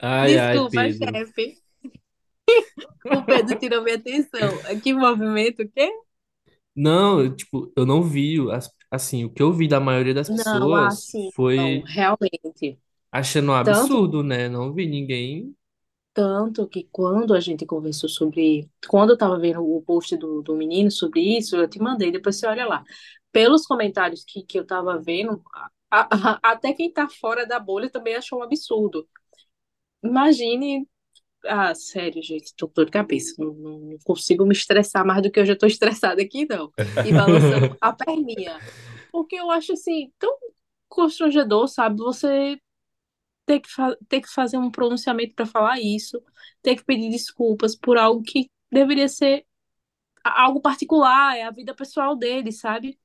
[0.00, 1.20] Ai, ai, Desculpa, Pedro.
[1.26, 1.58] chefe.
[3.04, 4.62] O Pedro tirou minha atenção.
[4.82, 5.90] Que movimento, o quê?
[6.74, 8.36] Não, eu, tipo, eu não vi,
[8.90, 10.94] assim, o que eu vi da maioria das Não, pessoas.
[11.14, 12.80] Não, foi realmente.
[13.12, 14.48] achando um Tanto, absurdo, né?
[14.48, 15.54] Não vi ninguém.
[16.14, 18.68] Tanto que quando a gente conversou sobre.
[18.88, 22.36] Quando eu tava vendo o post do, do menino sobre isso, eu te mandei, depois
[22.38, 22.84] você olha lá.
[23.32, 25.42] Pelos comentários que, que eu tava vendo,
[25.90, 29.08] a- a- até quem tá fora da bolha também achou um absurdo.
[30.02, 30.86] Imagine.
[31.46, 33.34] Ah, sério, gente, tô com dor de cabeça.
[33.38, 36.72] Não, não- consigo me estressar mais do que eu já tô estressada aqui, não.
[37.02, 38.62] E balançando a perninha.
[39.12, 40.36] Porque eu acho assim, tão
[40.88, 41.98] constrangedor, sabe?
[41.98, 42.58] Você
[43.48, 43.68] ter que,
[44.08, 46.22] ter que fazer um pronunciamento para falar isso,
[46.62, 49.46] ter que pedir desculpas por algo que deveria ser
[50.24, 52.98] algo particular, é a vida pessoal dele, sabe?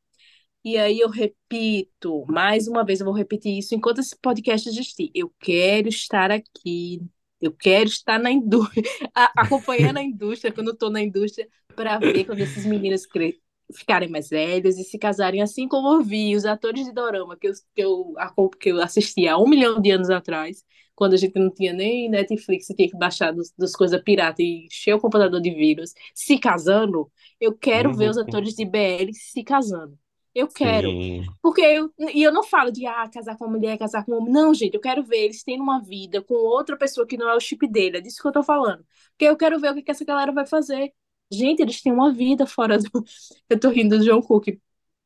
[0.66, 5.12] E aí eu repito, mais uma vez eu vou repetir isso enquanto esse podcast existir.
[5.16, 7.02] Eu quero estar aqui,
[7.42, 8.84] eu quero estar na indústria,
[9.38, 13.42] acompanhando a indústria quando eu tô na indústria, para ver quando esses meninos cre-
[13.76, 17.48] ficarem mais velhos e se casarem, assim como eu vi os atores de Dorama que
[17.48, 18.14] eu, que eu,
[18.60, 20.64] que eu assisti há um milhão de anos atrás,
[20.96, 24.42] quando a gente não tinha nem Netflix e tinha que baixar dos, das coisas pirata
[24.42, 28.18] e encher o computador de vírus, se casando, eu quero ver os Uhum.
[28.18, 29.98] atores de BL se casando.
[30.36, 30.96] Eu quero.
[30.96, 31.38] Sim.
[31.42, 34.18] Porque eu, e eu não falo de ah, casar com uma mulher, casar com um
[34.18, 34.32] homem.
[34.34, 37.36] Não, gente, eu quero ver eles tendo uma vida com outra pessoa que não é
[37.36, 37.98] o chip dele.
[37.98, 38.86] É disso que eu tô falando.
[39.12, 40.92] Porque eu quero ver o que, que essa galera vai fazer.
[41.34, 42.90] Gente, eles têm uma vida fora do.
[43.50, 44.48] Eu tô rindo do John Cook,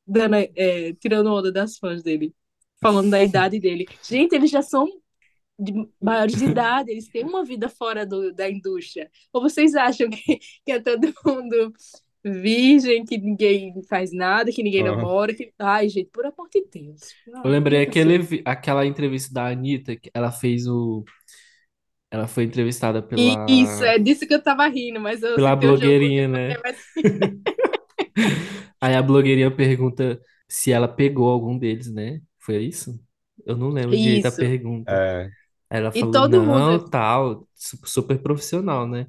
[0.05, 2.33] dando, é, tirando onda das fãs dele,
[2.81, 3.85] falando da idade dele.
[4.03, 4.87] Gente, eles já são
[5.59, 9.09] de maiores de idade, eles têm uma vida fora do, da indústria.
[9.33, 11.73] Ou vocês acham que, que é todo mundo
[12.23, 14.95] virgem, que ninguém faz nada, que ninguém Ah.
[14.95, 15.33] namora?
[15.33, 15.51] Que...
[15.57, 17.01] Ai, gente, por amor de Deus.
[17.43, 21.03] Eu lembrei Ai, aquele, aquela entrevista da Anitta, que ela fez o.
[22.11, 25.69] Ela foi entrevistada pela, Isso, é disso que eu tava rindo, mas eu pela citei
[25.69, 26.61] o jogo blogueirinha, né?
[28.81, 32.21] Aí a blogueirinha pergunta se ela pegou algum deles, né?
[32.39, 32.99] Foi isso?
[33.45, 34.31] Eu não lembro direito a Isso.
[34.31, 35.05] pergunta.
[35.05, 35.31] É.
[35.69, 36.85] Aí ela E falou, todo não, mundo.
[36.89, 39.07] tal, su- super profissional, né?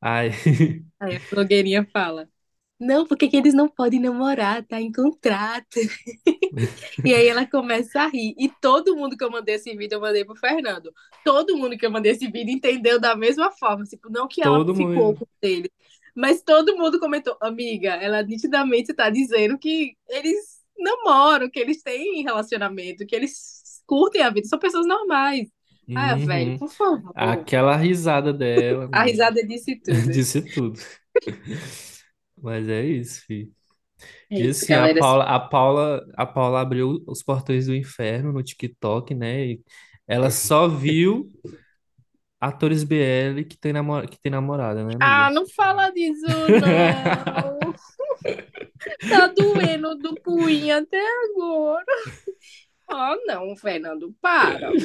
[0.00, 0.30] Aí,
[1.00, 2.28] Aí a blogueirinha fala.
[2.86, 5.78] Não, porque que eles não podem namorar, tá em contrato.
[7.04, 8.34] E aí ela começa a rir.
[8.38, 10.92] E todo mundo que eu mandei esse vídeo, eu mandei pro Fernando.
[11.24, 13.84] Todo mundo que eu mandei esse vídeo entendeu da mesma forma.
[13.84, 15.18] Tipo, não que ela Todo ficou mundo.
[15.20, 15.70] com ele.
[16.14, 22.22] Mas todo mundo comentou, amiga, ela nitidamente tá dizendo que eles namoram, que eles têm
[22.22, 25.48] relacionamento, que eles curtem a vida, são pessoas normais.
[25.94, 26.58] Ah, velho, Uhum.
[26.58, 27.12] por favor.
[27.14, 30.00] Aquela risada dela, A risada disse tudo.
[30.12, 30.80] disse tudo.
[32.44, 33.52] Mas é isso, filho.
[34.30, 35.00] É E isso, assim, a galera.
[35.00, 39.46] Paula, a Paula, a Paula abriu os portões do inferno no TikTok, né?
[39.46, 39.62] E
[40.08, 41.28] ela só viu
[42.40, 44.08] atores BL que tem, namor...
[44.08, 45.30] que tem namorada, né, Ah, amiga?
[45.30, 46.26] não fala disso,
[46.58, 47.74] não.
[49.06, 51.84] Tá doendo do punho até agora.
[52.88, 54.78] Ah, não, Fernando, para.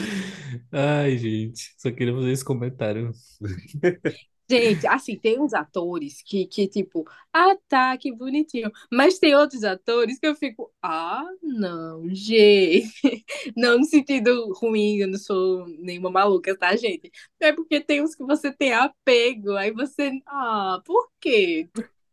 [0.71, 3.11] Ai, gente, só queria fazer esse comentário.
[4.49, 8.71] Gente, assim, tem uns atores que, que, tipo, ah, tá, que bonitinho.
[8.91, 12.89] Mas tem outros atores que eu fico, ah, não, gente.
[13.55, 17.11] Não no sentido ruim, eu não sou nenhuma maluca, tá, gente?
[17.39, 21.69] É porque tem uns que você tem apego, aí você, ah, por quê?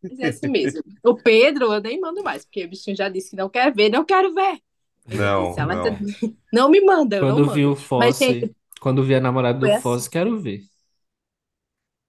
[0.09, 0.83] Mas é assim mesmo.
[1.05, 3.89] O Pedro, eu nem mando mais, porque o bichinho já disse que não quer ver,
[3.91, 4.61] não quero ver.
[5.07, 5.99] Não, disse, ela tá- não.
[6.53, 7.67] não me manda, eu não Quando vi mando.
[7.67, 9.83] o Mas, Fosse, gente, quando vi a namorada do foi assim.
[9.83, 10.63] Fosse, quero ver.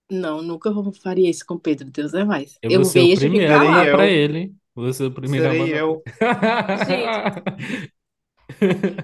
[0.09, 2.57] Não, nunca vou- faria isso com o Pedro, Deus é mais.
[2.61, 4.07] Eu Eu vou ser o vejo primeiro a mandar pra eu.
[4.07, 4.55] ele.
[4.75, 5.77] Vou ser o primeiro a Serei mandar.
[5.79, 6.03] eu.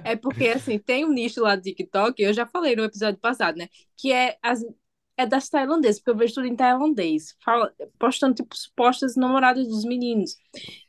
[0.03, 3.57] É porque, assim, tem um nicho lá do TikTok, eu já falei no episódio passado,
[3.57, 3.67] né?
[3.97, 4.61] Que é, as,
[5.17, 7.35] é das tailandesas, porque eu vejo tudo em tailandês.
[7.43, 10.37] Fala, postando, tipo, supostas namoradas dos meninos.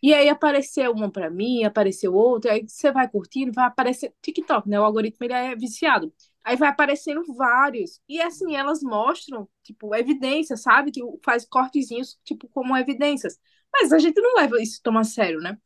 [0.03, 4.12] E aí apareceu uma pra mim, apareceu outra, aí você vai curtindo, vai aparecer...
[4.23, 4.79] TikTok, né?
[4.81, 6.12] O algoritmo, ele é viciado.
[6.45, 8.01] Aí vai aparecendo vários.
[8.09, 10.90] E, assim, elas mostram, tipo, evidências, sabe?
[10.92, 13.38] Que faz cortezinhos, tipo, como evidências.
[13.72, 15.59] Mas a gente não leva isso tão a sério, né?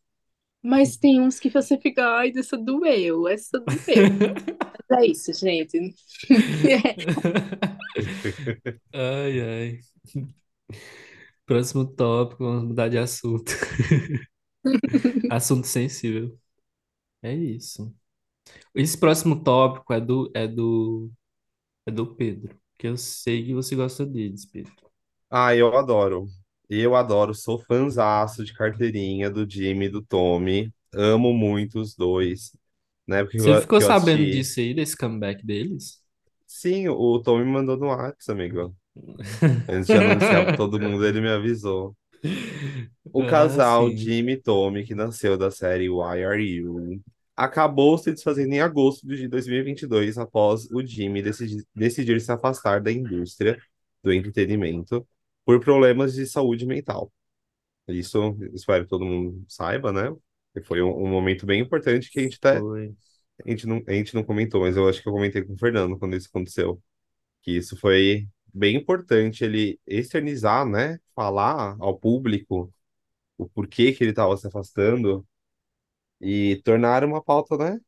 [0.62, 4.12] Mas tem uns que você fica, ai, essa doeu, essa doeu.
[4.88, 5.78] Mas é isso, gente.
[8.92, 9.80] Ai, ai.
[11.46, 13.52] Próximo tópico, vamos mudar de assunto.
[15.28, 16.38] Assunto sensível.
[17.22, 17.94] É isso.
[18.74, 21.10] Esse próximo tópico é do, é do,
[21.86, 24.74] é do Pedro, que eu sei que você gosta deles, Pedro.
[25.30, 26.26] Ah, eu adoro.
[26.68, 30.72] Eu adoro, sou fãzaço de carteirinha do Jimmy e do Tommy.
[30.92, 32.56] Amo muito os dois.
[33.06, 34.28] Na época que Você eu, ficou que eu sabendo assisti.
[34.28, 36.02] disso aí, desse comeback deles?
[36.46, 38.76] Sim, o Tommy me mandou no WhatsApp, amigo.
[39.68, 41.96] Antes de anunciar pra todo mundo, ele me avisou.
[43.12, 43.94] O Ah, casal sim.
[43.94, 47.02] Jimmy e Tommy, que nasceu da série Why Are You,
[47.38, 52.90] acabou se desfazendo em agosto de 2022, após o Jimmy decidir, decidir se afastar da
[52.90, 53.56] indústria
[54.02, 55.06] do entretenimento
[55.44, 57.12] por problemas de saúde mental.
[57.86, 60.12] Isso, espero que todo mundo saiba, né?
[60.64, 62.92] Foi um, um momento bem importante que a gente até, Foi.
[63.46, 65.58] a gente não, a gente não comentou, mas eu acho que eu comentei com o
[65.58, 66.82] Fernando quando isso aconteceu.
[67.42, 70.98] Que isso foi bem importante ele externizar, né?
[71.14, 72.72] Falar ao público
[73.38, 75.24] o porquê que ele estava se afastando
[76.20, 77.80] e tornar uma pauta, né,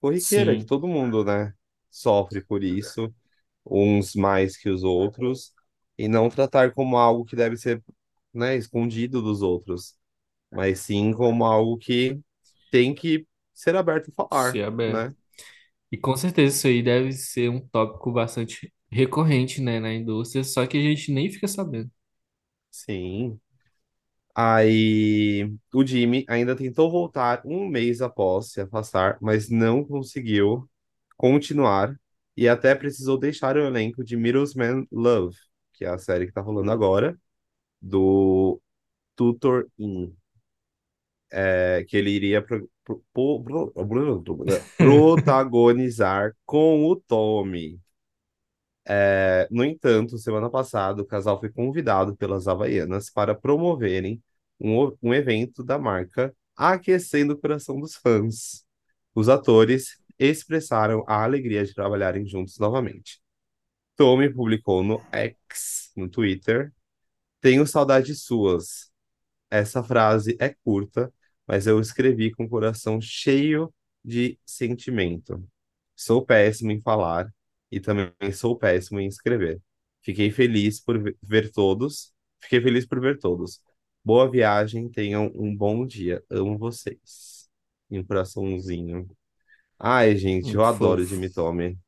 [0.00, 1.54] corriqueira, que Sim, todo mundo, né,
[1.90, 3.14] sofre por isso,
[3.66, 5.54] uns mais que os outros,
[5.98, 7.82] e não tratar como algo que deve ser,
[8.34, 9.96] né, escondido dos outros,
[10.50, 12.20] mas sim como algo que
[12.70, 15.04] tem que ser aberto a falar, ser aberto.
[15.04, 15.14] né?
[15.92, 20.66] E com certeza isso aí deve ser um tópico bastante recorrente, né, na indústria, só
[20.66, 21.90] que a gente nem fica sabendo.
[22.70, 23.40] Sim.
[24.34, 30.68] Aí o Jimmy ainda tentou voltar um mês após se afastar, mas não conseguiu
[31.16, 31.98] continuar
[32.36, 35.36] e até precisou deixar o elenco de Middlesman Love,
[35.74, 37.18] que é a série que tá rolando agora,
[37.82, 38.60] do
[39.16, 40.14] Tutor In,
[41.32, 43.74] é, que ele iria pro- pro- pro-
[44.76, 47.80] protagonizar com o Tommy.
[48.86, 54.22] É, no entanto, semana passada, o casal foi convidado pelas Havaianas para promoverem
[54.58, 58.64] um, um evento da marca aquecendo o coração dos fãs.
[59.14, 63.20] Os atores expressaram a alegria de trabalharem juntos novamente.
[63.96, 66.72] Tommy publicou no X, no Twitter,
[67.40, 68.90] Tenho saudades suas.
[69.50, 71.12] Essa frase é curta,
[71.46, 73.72] mas eu escrevi com o coração cheio
[74.04, 75.44] de sentimento.
[75.96, 77.32] Sou péssimo em falar
[77.70, 79.60] e também sou péssimo em escrever.
[80.02, 82.12] Fiquei feliz por ve- ver todos.
[82.40, 83.60] Fiquei feliz por ver todos.
[84.04, 86.24] Boa viagem, tenham um bom dia.
[86.30, 87.48] Amo vocês.
[87.90, 89.08] E um coraçãozinho.
[89.78, 91.06] Ai, gente, eu Muito adoro fofo.
[91.06, 91.78] Jimmy Tommy.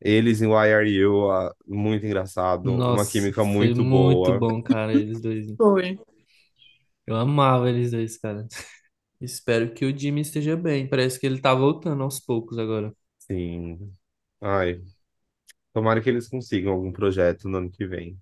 [0.00, 4.38] Eles em Why Are You, ah, muito engraçado, uma Nossa, química foi muito muito boa.
[4.38, 5.46] bom, cara, eles dois.
[5.56, 6.00] Foi.
[7.06, 8.46] Eu amava eles dois, cara.
[9.20, 10.88] Espero que o Jimmy esteja bem.
[10.88, 12.94] Parece que ele tá voltando aos poucos agora.
[13.18, 13.97] Sim.
[14.40, 14.82] Ai,
[15.74, 18.18] tomara que eles consigam algum projeto no ano que vem.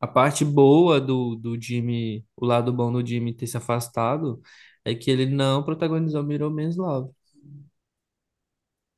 [0.00, 4.40] A parte boa do, do Jimmy, o lado bom do Jimmy ter se afastado,
[4.84, 7.10] é que ele não protagonizou Mirror Man's Love.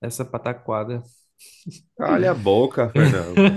[0.01, 1.03] Essa pataquada.
[1.99, 3.53] Calha a boca, Fernando.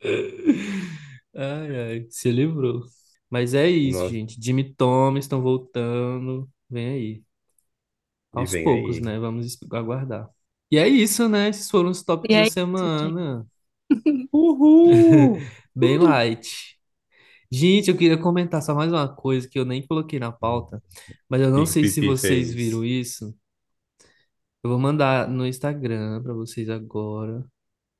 [1.34, 2.82] Ai, ai, se livrou.
[3.30, 4.40] Mas é isso, Nossa, gente.
[4.42, 6.50] Jimmy Tom estão voltando.
[6.68, 7.24] Vem aí.
[8.36, 9.00] e Aos vem poucos, aí.
[9.00, 9.18] né?
[9.18, 10.28] Vamos aguardar.
[10.72, 11.50] E é isso, né?
[11.50, 13.46] Esses foram os E tópicos da é isso, semana.
[14.32, 15.50] Uhul!
[15.74, 16.78] Bem light.
[17.50, 20.82] Gente, eu queria comentar só mais uma coisa que eu nem coloquei na pauta,
[21.28, 22.54] mas eu não sei se vocês fez?
[22.54, 23.34] viram isso.
[24.62, 27.44] Eu vou mandar no Instagram pra vocês agora,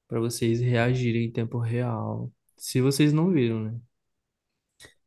[0.08, 2.32] pra vocês reagirem em tempo real.
[2.58, 3.80] Se vocês não viram, né?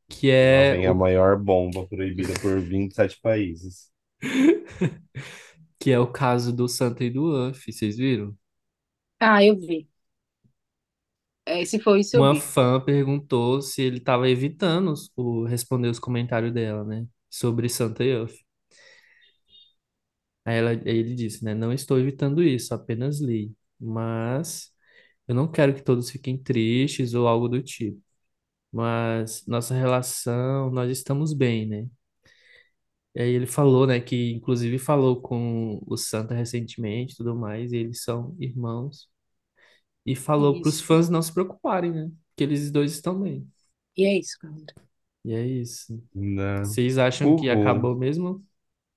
[0.08, 3.92] Que Lá é vem a o maior bomba proibida por 27 países.
[5.86, 8.36] que é o caso do Santa e do Uff, vocês viram?
[9.20, 9.90] Ah, eu vi.
[11.46, 12.48] É, se for isso, eu Uma vi.
[12.54, 17.06] fã perguntou se ele estava evitando os- o, responder os comentários dela, né?
[17.30, 18.36] Sobre Santa e Uff.
[20.46, 21.54] Aí, ela, aí ele disse, né?
[21.56, 23.54] Não estou evitando isso, apenas li.
[23.80, 24.72] Mas
[25.28, 28.02] eu não quero que todos fiquem tristes ou algo do tipo.
[28.72, 31.88] Mas nossa relação, nós estamos bem, né?
[33.16, 34.00] E aí ele falou, né?
[34.00, 37.72] Que inclusive falou com o Santa recentemente, e tudo mais.
[37.74, 39.10] E eles são irmãos.
[40.06, 40.84] E falou para os Isso.
[40.84, 42.12] fãs não se preocuparem, né?
[42.36, 43.48] Que eles dois estão bem.
[43.98, 44.74] E é isso, galera.
[45.24, 46.02] E é isso.
[46.14, 46.64] Não.
[46.64, 47.50] Vocês acham que Uhul.
[47.50, 48.46] acabou mesmo?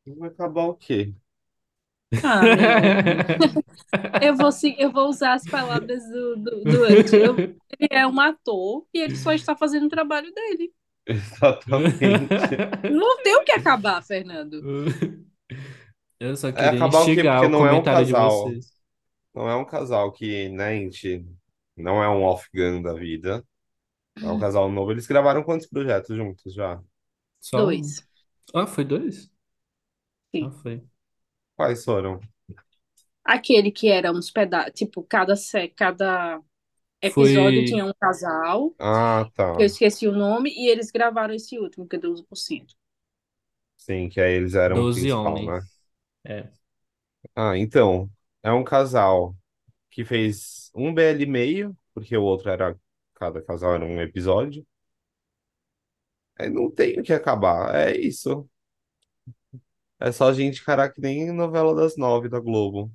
[0.06, 1.14] Vai acabar o quê?
[2.22, 2.84] Ah, amigo.
[4.20, 7.12] Eu vou, se- eu vou usar as palavras do, do, do Ant.
[7.16, 7.44] Eu-
[7.78, 10.72] ele é um ator e ele só está fazendo o trabalho dele.
[11.16, 12.68] Exatamente.
[12.88, 14.66] Não tem o que acabar, Fernando.
[16.20, 17.24] Eu só É queria acabar o quê?
[17.24, 18.58] Porque o não é um casal.
[18.58, 18.72] vocês.
[19.34, 21.26] Não é um casal que, né, gente.
[21.76, 23.44] Não é um off-gun da vida.
[24.22, 24.92] É um casal novo.
[24.92, 26.82] Eles gravaram quantos projetos juntos já?
[27.40, 27.96] Só um.
[27.96, 28.08] Dois.
[28.54, 29.30] Ah, foi dois?
[30.40, 30.50] Ah, Sim.
[30.50, 30.82] foi.
[31.56, 32.20] Quais foram?
[33.24, 35.34] Aquele que era uns pedaços, tipo, cada,
[35.76, 36.40] cada
[37.02, 39.68] episódio Foi tinha um casal, Ah, que eu tá.
[39.68, 42.76] esqueci o nome, e eles gravaram esse último, que é 12%.
[43.76, 45.56] Sim, que aí eles eram o 12 principal, homens.
[45.60, 45.66] né?
[46.24, 46.50] É.
[47.34, 48.10] Ah, então.
[48.42, 49.36] É um casal
[49.90, 52.78] que fez um BL e meio, porque o outro era.
[53.14, 54.66] Cada casal era um episódio.
[56.38, 57.74] Aí não tem o que acabar.
[57.74, 58.48] É isso.
[60.00, 62.90] É só a gente encarar que nem novela das nove da Globo.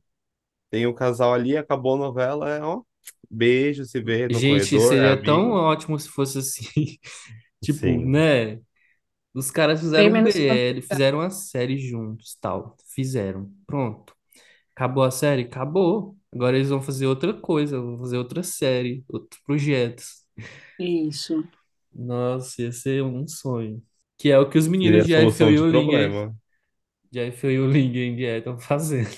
[0.72, 2.84] Tem o casal ali, acabou a novela, é ó.
[3.30, 5.52] Beijo, se vê no Gente, corredor, é seria tão amigo.
[5.52, 6.64] ótimo se fosse assim.
[7.62, 8.00] Tipo, Sim.
[8.06, 8.60] né?
[9.34, 12.78] Os caras Bem fizeram um menos BL, fizeram uma série juntos, tal.
[12.96, 13.52] Fizeram.
[13.68, 14.16] Pronto.
[14.76, 15.44] Acabou a série?
[15.44, 16.18] Acabou.
[16.34, 20.26] Agora eles vão fazer outra coisa, vão fazer outra série, outros projetos.
[20.78, 21.44] Isso.
[21.94, 23.82] Nossa, ia ser um sonho.
[24.18, 25.68] Que é o que os meninos a de Eiffel e de o
[27.52, 29.10] e Lingen estão fazendo.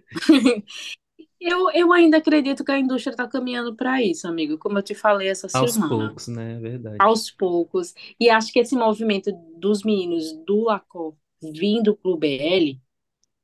[1.46, 4.94] Eu, eu ainda acredito que a indústria está caminhando para isso, amigo, como eu te
[4.94, 5.78] falei essa Aos semana.
[5.78, 6.56] poucos, né?
[6.56, 7.06] É verdade.
[7.06, 7.94] Aos poucos.
[8.20, 12.80] E acho que esse movimento dos meninos do Lacó vindo pro BL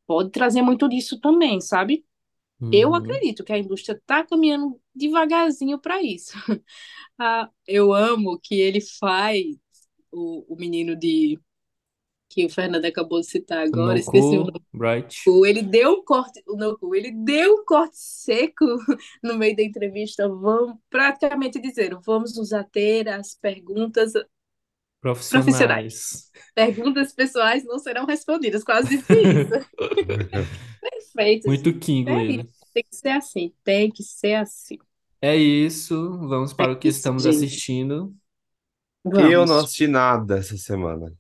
[0.07, 2.07] pode trazer muito disso também, sabe?
[2.70, 2.94] Eu Uhum.
[2.94, 6.32] acredito que a indústria está caminhando devagarzinho para isso.
[7.18, 9.44] Ah, eu amo que ele faz
[10.12, 11.38] o, o menino de
[12.31, 15.35] que o Fernando acabou de citar agora, esqueci o Noku, Bright.
[15.47, 18.64] Ele deu um corte, o Noku, ele deu um corte seco
[19.22, 20.28] no meio da entrevista.
[20.28, 24.12] Vamos praticamente dizer, vamos nos ater às perguntas
[25.01, 25.45] profissionais.
[25.45, 26.31] Profissionais.
[26.55, 28.64] Perguntas pessoais não serão respondidas.
[28.64, 29.07] Quase isso.
[30.81, 31.49] Perfeito.
[31.49, 32.43] Muito Kingo É ele.
[32.43, 32.61] isso.
[32.72, 33.55] Tem que ser assim.
[33.64, 34.78] Tem que ser assim.
[35.22, 36.18] É isso.
[36.28, 38.14] Vamos para É o que estamos assistindo.
[39.16, 39.64] Eu não Vamos.
[39.64, 41.12] assisti nada essa semana.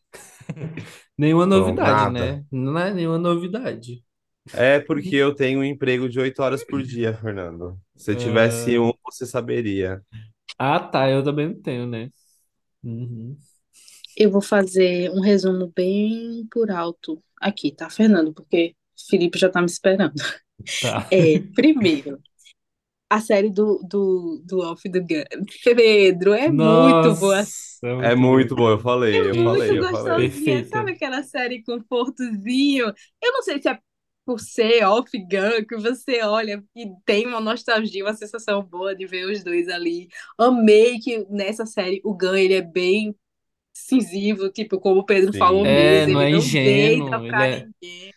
[1.18, 2.44] Nenhuma Não, novidade, né?
[2.50, 4.04] Não é nenhuma novidade.
[4.52, 7.78] É porque eu tenho um emprego de oito horas por dia, Fernando.
[7.96, 10.02] Se eu tivesse Ah, um, você saberia.
[10.58, 11.08] ah, tá.
[11.10, 12.10] Eu também não tenho, né?
[12.82, 13.38] Uhum.
[14.16, 18.32] Eu vou fazer um resumo bem por alto aqui, tá, Fernando?
[18.34, 18.76] Porque
[19.08, 20.14] Felipe já tá me esperando.
[20.80, 21.10] Tá.
[21.10, 22.22] É, primeiro,
[23.10, 25.24] a série do, do, do Off do Gun.
[25.64, 27.46] Pedro, é muito boa.
[27.46, 28.70] Nossa, é É muito bom.
[28.70, 30.30] eu falei, É eu muito falei, eu falei.
[30.30, 30.68] Perfeita.
[30.68, 32.86] Sabe aquela série com portozinho?
[33.22, 33.78] Eu não sei se é
[34.24, 39.06] por ser Off Gun que você olha e tem uma nostalgia, uma sensação boa de
[39.06, 40.08] ver os dois ali.
[40.38, 43.14] Amei que nessa série o Gun ele é bem
[43.76, 45.68] incisivo, tipo, como o Pedro falou Sim.
[45.68, 46.60] É, mesmo, não é ele não ingênuo.
[46.60, 47.68] deita Ele pra é.
[47.82, 48.14] ninguém.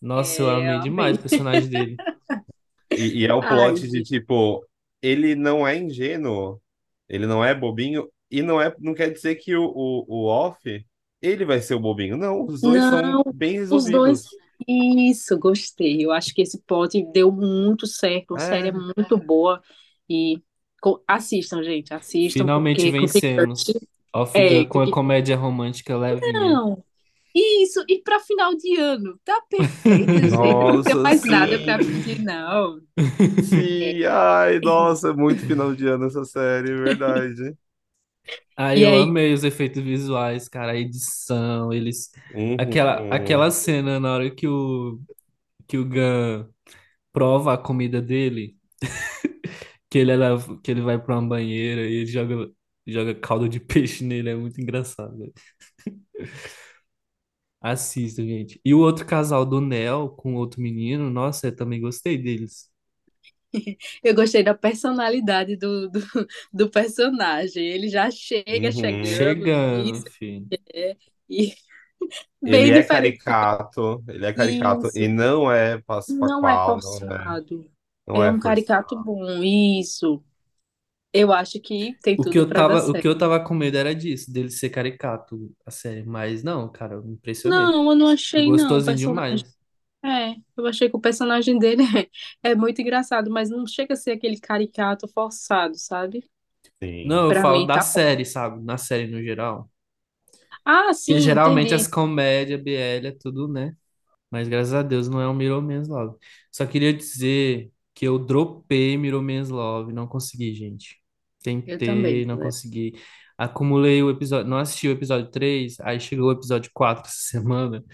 [0.00, 1.18] Nossa, eu É, amei eu demais amei.
[1.18, 2.00] o personagem dele.
[2.96, 4.02] E, e é o Ai, plot de gente.
[4.02, 4.66] tipo,
[5.02, 6.60] ele não é ingênuo,
[7.08, 10.58] ele não é bobinho, e não é, não quer dizer que o, o, o off,
[11.22, 12.16] ele vai ser o bobinho.
[12.16, 14.20] Não, os dois são Não, bem os dois.
[14.20, 14.30] resolvidos.
[14.68, 16.04] Isso, gostei.
[16.04, 18.34] Eu acho que esse plot deu muito certo.
[18.34, 19.62] A série é É, muito boa.
[20.08, 20.42] E
[21.06, 21.92] assistam, gente.
[21.94, 23.64] Assistam, Finalmente porque vencemos.
[24.14, 26.62] Off é Gun com a comédia romântica levinha.
[26.62, 26.84] Não.
[27.36, 30.64] Isso, e para final de ano, tá perfeito, gente.
[30.64, 31.84] Não tem mais nada para sim.
[31.84, 32.80] pedir, não.
[33.38, 37.56] Sim, ai, nossa, é muito final de ano essa série, é verdade.
[38.56, 42.10] Aí E eu aí, amei os efeitos visuais, cara, a edição, eles...
[42.58, 43.50] Aquela, aquela Uhum.
[43.50, 44.98] cena na hora que o,
[45.68, 46.48] que o Gun
[47.12, 48.56] prova a comida dele,
[49.90, 52.50] que ele, leva- que ele vai pra uma banheira e ele joga,
[52.86, 55.32] joga caldo de peixe nele, é muito engraçado.
[57.60, 58.58] Assista, gente.
[58.64, 62.70] E o outro casal do Neo com o outro menino, nossa, eu também gostei deles.
[64.02, 66.00] eu gostei da personalidade do, do,
[66.52, 67.64] do personagem.
[67.66, 69.04] Ele já chega Uhum.
[69.04, 70.50] chegando Chegando, filho.
[70.74, 70.96] é,
[71.28, 71.54] e
[72.44, 72.82] Ele bem é diferente.
[72.82, 77.70] caricato, ele é caricato e Isso, não é não é não é, forçado.
[78.08, 79.02] não É é um caricato forçado.
[79.02, 79.42] bom.
[79.42, 80.22] Isso.
[81.16, 83.54] Eu acho que tem O que tudo eu dar tava, o que eu tava com
[83.54, 86.02] medo era disso, dele ser caricato, a série.
[86.04, 87.70] Mas não, cara, eu me impressionei.
[87.70, 88.82] Não, eu não achei, não.
[88.82, 89.42] Gostosinho demais.
[90.04, 91.82] É, eu achei que o personagem dele
[92.42, 96.28] é, é muito engraçado, mas não chega a ser aquele caricato forçado, sabe?
[96.82, 97.06] Sim.
[97.06, 98.62] Não, eu Pra falo mim da tá série, sabe?
[98.64, 99.70] Na série no geral.
[100.64, 101.88] Ah, sim, geralmente as entendi.
[101.88, 103.76] comédias, BL, é tudo, né?
[104.30, 106.18] Mas graças a Deus não é um Mirror Man's Love.
[106.52, 111.00] Só queria dizer que eu dropei Mirror Man's Love, não consegui, gente.
[111.66, 112.40] Eu também, Tentei, não né?
[112.40, 112.94] consegui.
[113.38, 115.78] Acumulei o episódio, não assisti o episódio 3.
[115.80, 117.84] aí chegou o episódio 4 essa semana,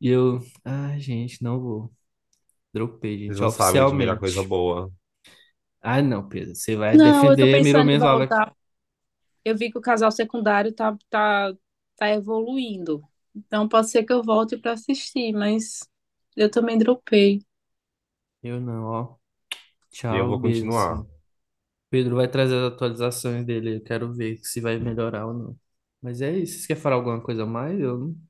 [0.00, 1.92] e eu, ai, gente, não vou.
[2.74, 4.92] Dropei, Vocês gente, não sabem de muita coisa boa.
[5.80, 8.38] Ai, não, Pedro, você vai Não, eu tô defender pensando em Love aqui.
[8.38, 8.54] voltar.
[9.44, 11.54] Eu vi que o casal secundário tá, tá,
[11.96, 13.02] tá evoluindo.
[13.34, 15.88] Então pode ser que eu volte pra assistir, mas
[16.36, 17.40] eu também dropei.
[18.42, 19.16] Eu não, ó.
[20.10, 21.06] E eu Tchau, vou beijo, continuar.
[21.90, 23.76] Pedro vai trazer as atualizações dele.
[23.76, 25.60] Eu quero ver se vai melhorar ou não.
[26.02, 26.60] Mas é isso.
[26.60, 27.78] Você quer falar alguma coisa a mais?
[27.80, 28.28] Eu não.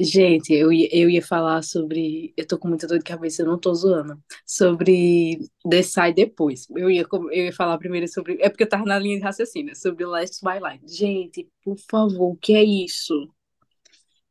[0.00, 2.32] Gente, eu ia, eu ia falar sobre.
[2.36, 4.22] Eu tô com muita dor de cabeça, eu não tô zoando.
[4.46, 6.68] Sobre The Sai depois.
[6.70, 8.38] Eu ia, eu ia falar primeiro sobre.
[8.40, 10.80] É porque eu tava na linha de raciocínio, sobre Last by Line.
[10.88, 13.28] Gente, por favor, o que é isso?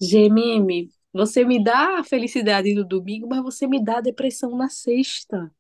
[0.02, 4.70] GMM, você me dá a felicidade no domingo, mas você me dá a depressão na
[4.70, 5.52] sexta.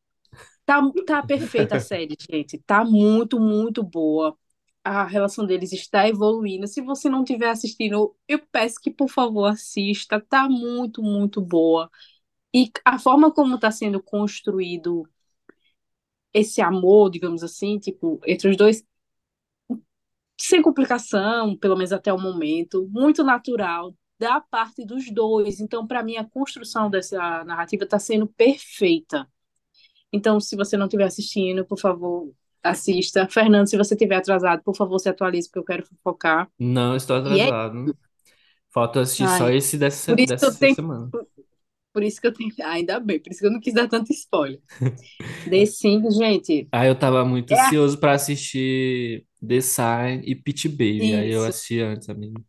[0.67, 2.59] Tá, tá perfeita a série, gente.
[2.59, 4.37] Tá muito, muito boa.
[4.83, 6.67] A relação deles está evoluindo.
[6.67, 10.21] Se você não tiver assistindo, eu peço que, por favor, assista.
[10.21, 11.89] Tá muito, muito boa.
[12.53, 15.07] E a forma como está sendo construído
[16.33, 18.83] esse amor, digamos assim, tipo, entre os dois,
[20.39, 25.59] sem complicação, pelo menos até o momento, muito natural da parte dos dois.
[25.59, 29.27] Então, para mim, a construção dessa narrativa está sendo perfeita.
[30.17, 32.31] Então, se você não estiver assistindo, por favor,
[32.63, 33.27] assista.
[33.29, 36.49] Fernando, se você estiver atrasado, por favor, se atualize, porque eu quero focar.
[36.59, 37.19] Não estou é.
[37.19, 37.95] atrasado.
[38.69, 40.75] Falta assistir só Ai, esse dessa, por isso dessa tenho.
[40.75, 41.09] semana.
[41.09, 41.27] Por,
[41.93, 42.51] por isso que eu tenho.
[42.61, 44.59] Ah, ainda bem, por isso que eu não quis dar tanto spoiler.
[45.49, 50.67] The Sims, gente, Aí eu tava muito é ansioso pra assistir The Sign e Pitch
[50.67, 51.15] Baby.
[51.15, 51.49] Aí eu isso.
[51.49, 52.43] assisti antes, amigo.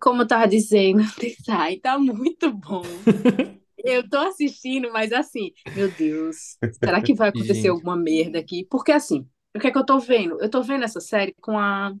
[0.00, 1.02] Como eu tava dizendo,
[1.48, 2.82] Ai, tá muito bom.
[3.84, 8.66] Eu tô assistindo, mas assim, meu Deus, será que vai acontecer Gente, alguma merda aqui?
[8.70, 10.40] Porque assim, o que é que eu tô vendo?
[10.40, 11.94] Eu tô vendo essa série com a.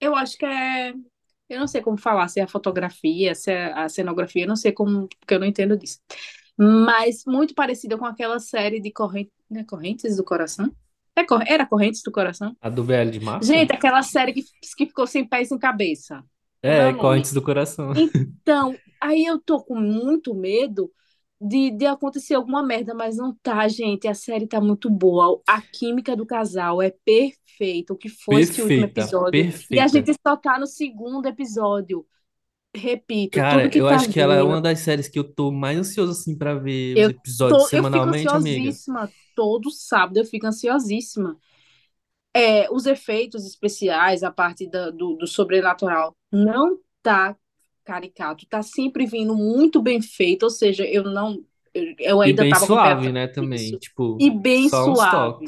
[0.00, 0.92] Eu acho que é.
[1.48, 4.56] Eu não sei como falar, se é a fotografia, se é a cenografia, eu não
[4.56, 6.00] sei como, porque eu não entendo disso.
[6.56, 10.74] Mas muito parecida com aquela série de corrente, né, Correntes do Coração.
[11.16, 12.56] É, cor- era Correntes do Coração?
[12.60, 13.46] a do BL de Mafia?
[13.46, 14.42] Gente, aquela série que,
[14.76, 16.24] que ficou sem pés e sem cabeça.
[16.70, 16.96] É o nome?
[16.96, 17.92] Correntes do Coração.
[17.94, 20.92] Então, aí eu tô com muito medo
[21.40, 24.08] de, de acontecer alguma merda, mas não tá, gente.
[24.08, 25.42] A série tá muito boa.
[25.46, 27.92] A química do casal é perfeita.
[27.92, 29.46] O que foi esse último Perfeita, episódio?
[29.72, 32.06] E a gente só tá no segundo episódio.
[32.76, 34.42] Repito, tudo Cara, que eu tá acho que ela é vindo.
[34.42, 37.68] uma das séries que eu tô mais ansioso assim pra ver os Eu episódios tô,
[37.72, 38.78] eu fico semanalmente, amiga.
[38.78, 39.12] ansiosíssima.
[39.34, 41.38] Todo sábado eu fico ansiosíssima.
[42.34, 47.36] É, os efeitos especiais, a parte da- do, do sobrenatural, não tá
[47.84, 52.44] caricato, tá sempre vindo muito bem feito, ou seja, eu não, eu, eu E ainda
[52.44, 53.76] bem tava suave, né, também.
[53.78, 55.46] Tipo, E bem suave.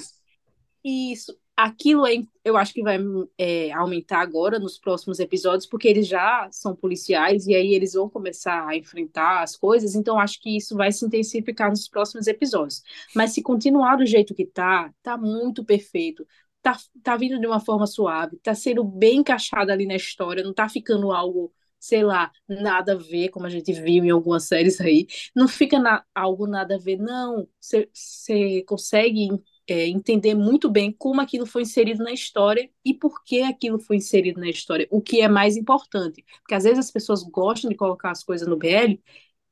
[0.84, 2.14] Isso, aquilo é,
[2.44, 2.98] eu acho que vai
[3.38, 8.08] é, aumentar agora nos próximos episódios, porque eles já são policiais e aí eles vão
[8.08, 12.82] começar a enfrentar as coisas, então acho que isso vai se intensificar nos próximos episódios.
[13.14, 16.26] Mas se continuar do jeito que tá, tá muito perfeito.
[16.66, 20.52] Tá, tá vindo de uma forma suave, tá sendo bem encaixado ali na história, não
[20.52, 24.80] tá ficando algo, sei lá, nada a ver, como a gente viu em algumas séries
[24.80, 25.06] aí.
[25.32, 27.46] Não fica na, algo nada a ver, não.
[27.60, 29.28] Você consegue
[29.68, 33.96] é, entender muito bem como aquilo foi inserido na história e por que aquilo foi
[33.98, 36.24] inserido na história, o que é mais importante.
[36.40, 39.00] Porque às vezes as pessoas gostam de colocar as coisas no BL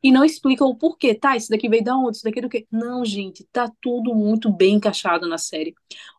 [0.04, 1.14] e não explicam o porquê.
[1.14, 2.18] Tá, isso daqui veio da onde?
[2.18, 2.68] Isso daqui é do quê?
[2.72, 5.74] Não, gente, tá tudo muito bem encaixado na série.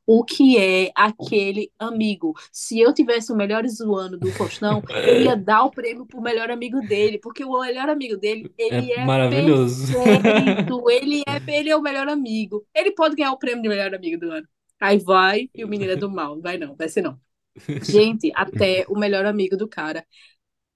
[0.07, 2.33] O que é aquele amigo?
[2.51, 6.21] Se eu tivesse o Melhores do Ano do Faustão, eu ia dar o prêmio pro
[6.21, 9.93] melhor amigo dele, porque o melhor amigo dele, ele É é, maravilhoso.
[9.93, 12.65] perfeito, ele é, ele é o melhor amigo.
[12.73, 14.47] Ele pode ganhar o prêmio de melhor amigo do ano.
[14.79, 16.41] Aí vai e o menino é do mal.
[16.41, 17.19] Vai não, vai ser não.
[17.81, 20.05] Gente, até o melhor amigo do cara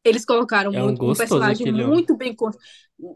[0.04, 2.66] eles colocaram É um muito, um personagem muito bem construído.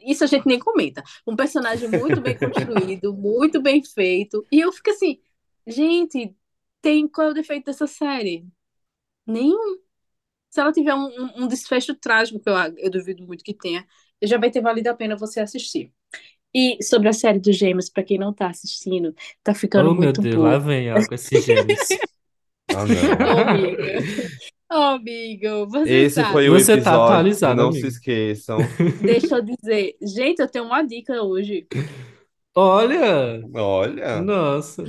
[0.06, 1.04] Isso a gente nem comenta.
[1.28, 4.46] Um personagem muito bem construído, muito bem feito.
[4.52, 5.20] E eu fico assim,
[5.68, 6.36] gente,
[6.82, 8.46] tem qual é o defeito dessa série?
[9.26, 9.80] Nenhum.
[10.50, 13.86] Se ela tiver um, um- um desfecho trágico, que eu, eu duvido muito que tenha,
[14.24, 15.94] já vai ter valido a pena você assistir.
[16.54, 20.14] E sobre a série dos Gêmeos, pra quem não tá assistindo, tá ficando Oh, meu
[20.14, 20.42] muito Deus, boa.
[20.42, 22.04] lá vem, ó, com esses gêmeos.
[22.72, 22.86] Ah,
[24.74, 24.84] Ô, não.
[24.96, 25.68] amigo.
[25.70, 26.32] Você Esse sabe.
[26.32, 27.02] foi o Você tá episódio.
[27.04, 27.82] atualizado, Não amigo.
[27.82, 28.58] se esqueçam.
[29.02, 29.96] Deixa eu dizer.
[30.02, 31.68] Gente, eu tenho uma dica hoje.
[32.56, 34.84] Olha, Olha, nossa.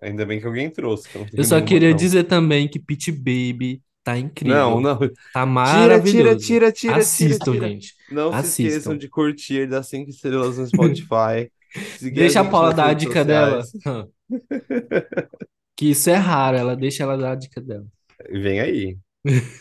[0.00, 1.96] ainda bem que alguém trouxe, que eu não Eu só queria não.
[1.96, 4.80] dizer também que Pit Baby tá Não, incrível.
[4.80, 4.98] não.
[4.98, 6.38] Tá Tira, tira, maravilhoso.
[6.46, 7.68] tira, tira, tira, Assistam, tira.
[7.68, 7.94] gente.
[8.10, 8.62] Não se Assistam.
[8.68, 11.50] esqueçam de curtir, dar cinco estrelas no Spotify.
[11.98, 13.62] Seguir Deixa a gente Paula nas dar a redes dica dela.
[13.62, 14.06] sociais.
[15.76, 17.86] Que isso é raro, ela deixa ela dar a dica dela.
[18.30, 18.98] Vem aí.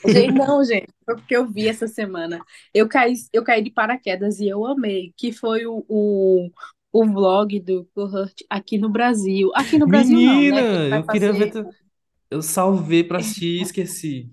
[0.06, 2.44] Gente, não, gente, foi porque eu vi essa semana.
[2.74, 6.50] Eu caí, eu caí de paraquedas e eu amei, que foi o, o,
[6.92, 9.52] o vlog do Cohort aqui no Brasil.
[9.56, 10.62] Aqui no Brasil não, né?
[10.62, 11.50] Menina, ele vai eu queria ver.
[11.50, 11.52] fazer.
[11.52, 11.70] tu-
[12.32, 14.32] Eu salvei pra assistir e esqueci.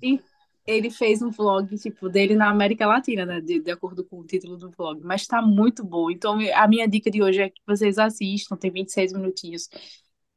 [0.66, 3.40] Ele fez um vlog, tipo, dele na América Latina, né?
[3.40, 5.00] De, de acordo com o título do vlog.
[5.04, 6.10] Mas tá muito bom.
[6.10, 9.68] Então, a minha dica de hoje é que vocês assistam, tem 26 minutinhos.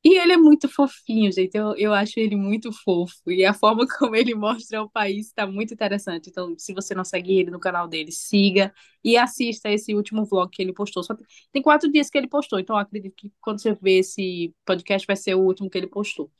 [0.03, 1.55] E ele é muito fofinho, gente.
[1.55, 3.15] Eu, eu acho ele muito fofo.
[3.27, 6.29] E a forma como ele mostra o país está muito interessante.
[6.29, 8.73] Então, se você não segue ele no canal dele, siga
[9.03, 11.03] e assista esse último vlog que ele postou.
[11.03, 12.59] Só tem, tem quatro dias que ele postou.
[12.59, 15.87] Então, eu acredito que quando você ver esse podcast, vai ser o último que ele
[15.87, 16.31] postou.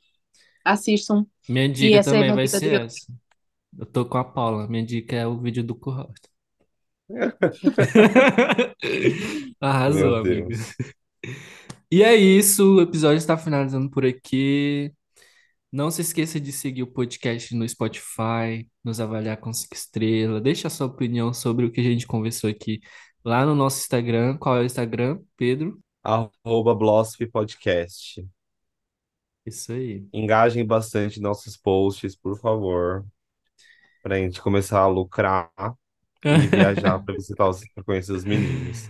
[0.64, 1.26] Assistam.
[1.48, 3.12] Minha dica essa é também vai ser essa.
[3.78, 4.66] Eu tô com a Paula.
[4.68, 6.30] Minha dica é o vídeo do Cohort.
[9.60, 10.48] Arrasou, amigo.
[11.92, 14.92] E é isso, o episódio está finalizando por aqui.
[15.72, 20.40] Não se esqueça de seguir o podcast no Spotify, nos avaliar com cinco estrelas.
[20.40, 22.80] Deixa a sua opinião sobre o que a gente conversou aqui
[23.24, 24.36] lá no nosso Instagram.
[24.38, 25.80] Qual é o Instagram, Pedro?
[26.02, 26.78] Arroba
[27.32, 28.24] Podcast.
[29.44, 30.06] Isso aí.
[30.12, 33.04] Engajem bastante nossos posts, por favor.
[34.00, 35.50] Pra gente começar a lucrar
[36.24, 38.88] e viajar pra visitar os, pra conhecer os meninos.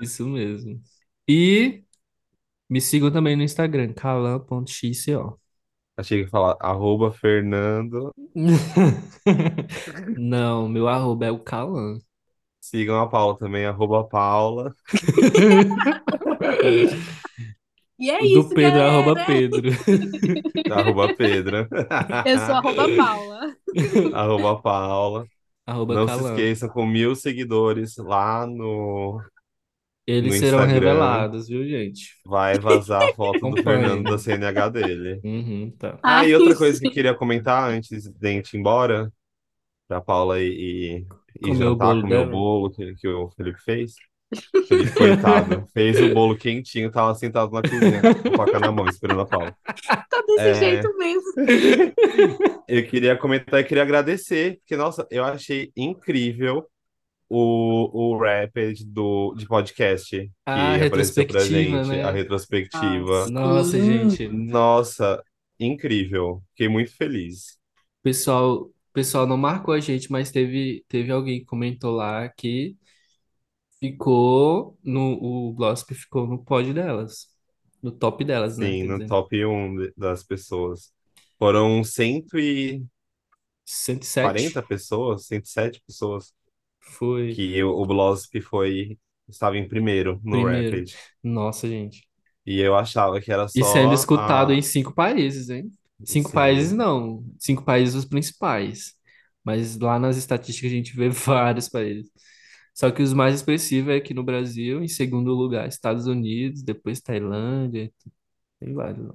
[0.00, 0.82] Isso mesmo.
[1.28, 1.81] E
[2.68, 5.40] me sigam também no Instagram, calan.xco.
[5.96, 8.12] Achei que ia falar arroba Fernando.
[10.16, 11.98] Não, meu arroba é o Calan.
[12.60, 14.72] Sigam a Paula também, arroba Paula.
[17.98, 19.26] E é O do isso, Pedro é arroba galera.
[19.26, 19.68] Pedro.
[20.70, 21.68] Arroba Pedro.
[22.24, 23.56] Eu sou arroba Paula.
[24.12, 25.28] Arroba Paula.
[25.66, 26.20] Arroba Não se Calan.
[26.20, 29.20] esqueçam, com mil seguidores lá no,
[30.06, 30.74] Eles no serão Instagram.
[30.74, 32.16] revelados, viu, gente?
[32.24, 33.62] Vai vazar a foto do.
[33.62, 35.20] Fernando da CNH dele.
[35.24, 35.98] Uhum, tá.
[36.02, 39.12] Ah, e Ai, outra coisa que eu queria comentar antes de a gente ir embora,
[39.88, 41.06] pra Paula ir, ir,
[41.40, 42.30] ir Comer o jantar, bolo comer o dela.
[42.30, 43.94] bolo que, que o Felipe fez.
[44.66, 48.86] Felipe, coitado, fez o bolo quentinho, tava sentado na cozinha, com a faca na mão,
[48.88, 49.54] esperando a Paula.
[49.64, 50.54] Tá desse É.
[50.54, 51.32] jeito mesmo.
[52.68, 56.66] Eu queria comentar e queria agradecer, porque, nossa, eu achei incrível
[57.34, 62.02] o, o Rapid do, de podcast que A apareceu pra retrospectiva, gente, né?
[62.02, 63.28] a retrospectiva.
[63.30, 64.28] Nossa, gente.
[64.28, 65.22] Nossa,
[65.58, 66.42] incrível.
[66.50, 67.58] Fiquei muito feliz.
[68.00, 72.76] O pessoal, pessoal não marcou a gente, mas teve, teve alguém que comentou lá que
[73.78, 75.18] ficou no.
[75.22, 77.28] O Glossip ficou no pod delas.
[77.82, 78.66] No top delas, né?
[78.66, 80.92] Sim, no dizer, top 1 de- das pessoas.
[81.38, 82.88] Foram 140
[83.64, 86.32] 107 pessoas, 107 pessoas
[86.82, 87.34] foi.
[87.34, 88.98] que o, o Blosp foi,
[89.28, 90.82] estava em primeiro no Primeiro.
[90.82, 90.92] Rapid.
[91.22, 92.08] Nossa, gente.
[92.46, 94.52] E eu achava que era E só sendo escutado a...
[94.52, 95.70] em cinco países, hein?
[96.04, 96.32] Cinco Sim.
[96.32, 97.24] países não.
[97.38, 98.94] Cinco países os principais.
[99.44, 102.10] Mas lá nas estatísticas a gente vê vários países.
[102.74, 107.00] Só que os mais expressivos é aqui no Brasil, em segundo lugar, Estados Unidos, depois
[107.00, 107.92] Tailândia,
[108.60, 109.14] tem vários lá.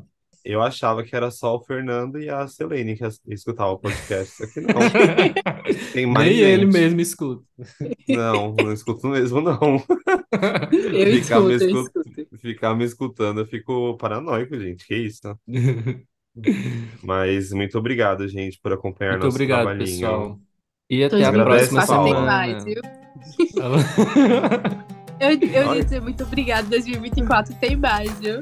[0.50, 3.04] Eu achava que era só o Fernando e a Selene que
[3.34, 4.48] escutavam o podcast.
[4.54, 4.76] Que não.
[5.92, 6.72] Tem mais Nem ele gente.
[6.74, 7.44] mesmo escuta.
[8.08, 9.58] Não, não escuto mesmo, não.
[10.94, 12.38] Eu Ficava escuto, escu- escuto.
[12.38, 14.86] ficar me escutando, eu fico paranoico, gente.
[14.86, 15.38] Que isso?
[17.04, 20.00] Mas muito obrigado, gente, por acompanhar Muito nosso obrigado, trabalhinho.
[20.00, 20.40] pessoal.
[20.90, 22.58] E até a próxima semana.
[25.20, 28.40] Eu, eu ia dizer muito obrigado, 2024 tem mais, viu?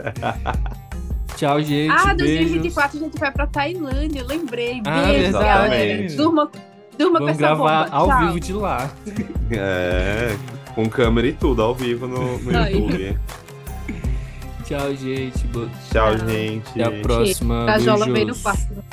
[1.36, 1.90] Tchau, gente.
[1.90, 2.50] ah, beijos.
[2.50, 4.82] 2024 a gente vai pra Tailândia, lembrei.
[4.84, 6.16] Ah, Beijo, galera.
[6.16, 6.50] Durma,
[6.98, 7.96] durma com essa gravar bomba.
[7.96, 8.18] ao Tchau.
[8.26, 8.90] vivo de lá.
[9.52, 10.36] É,
[10.76, 12.52] com câmera e tudo, ao vivo no, no.
[12.68, 13.18] YouTube.
[14.64, 15.44] Tchau, gente.
[15.48, 16.28] Bo- Tchau, Tchau.
[16.28, 16.80] gente.
[16.80, 17.66] Até a próxima.
[17.66, 18.42] Cajola veio no Beijos.
[18.42, 18.84] quarto.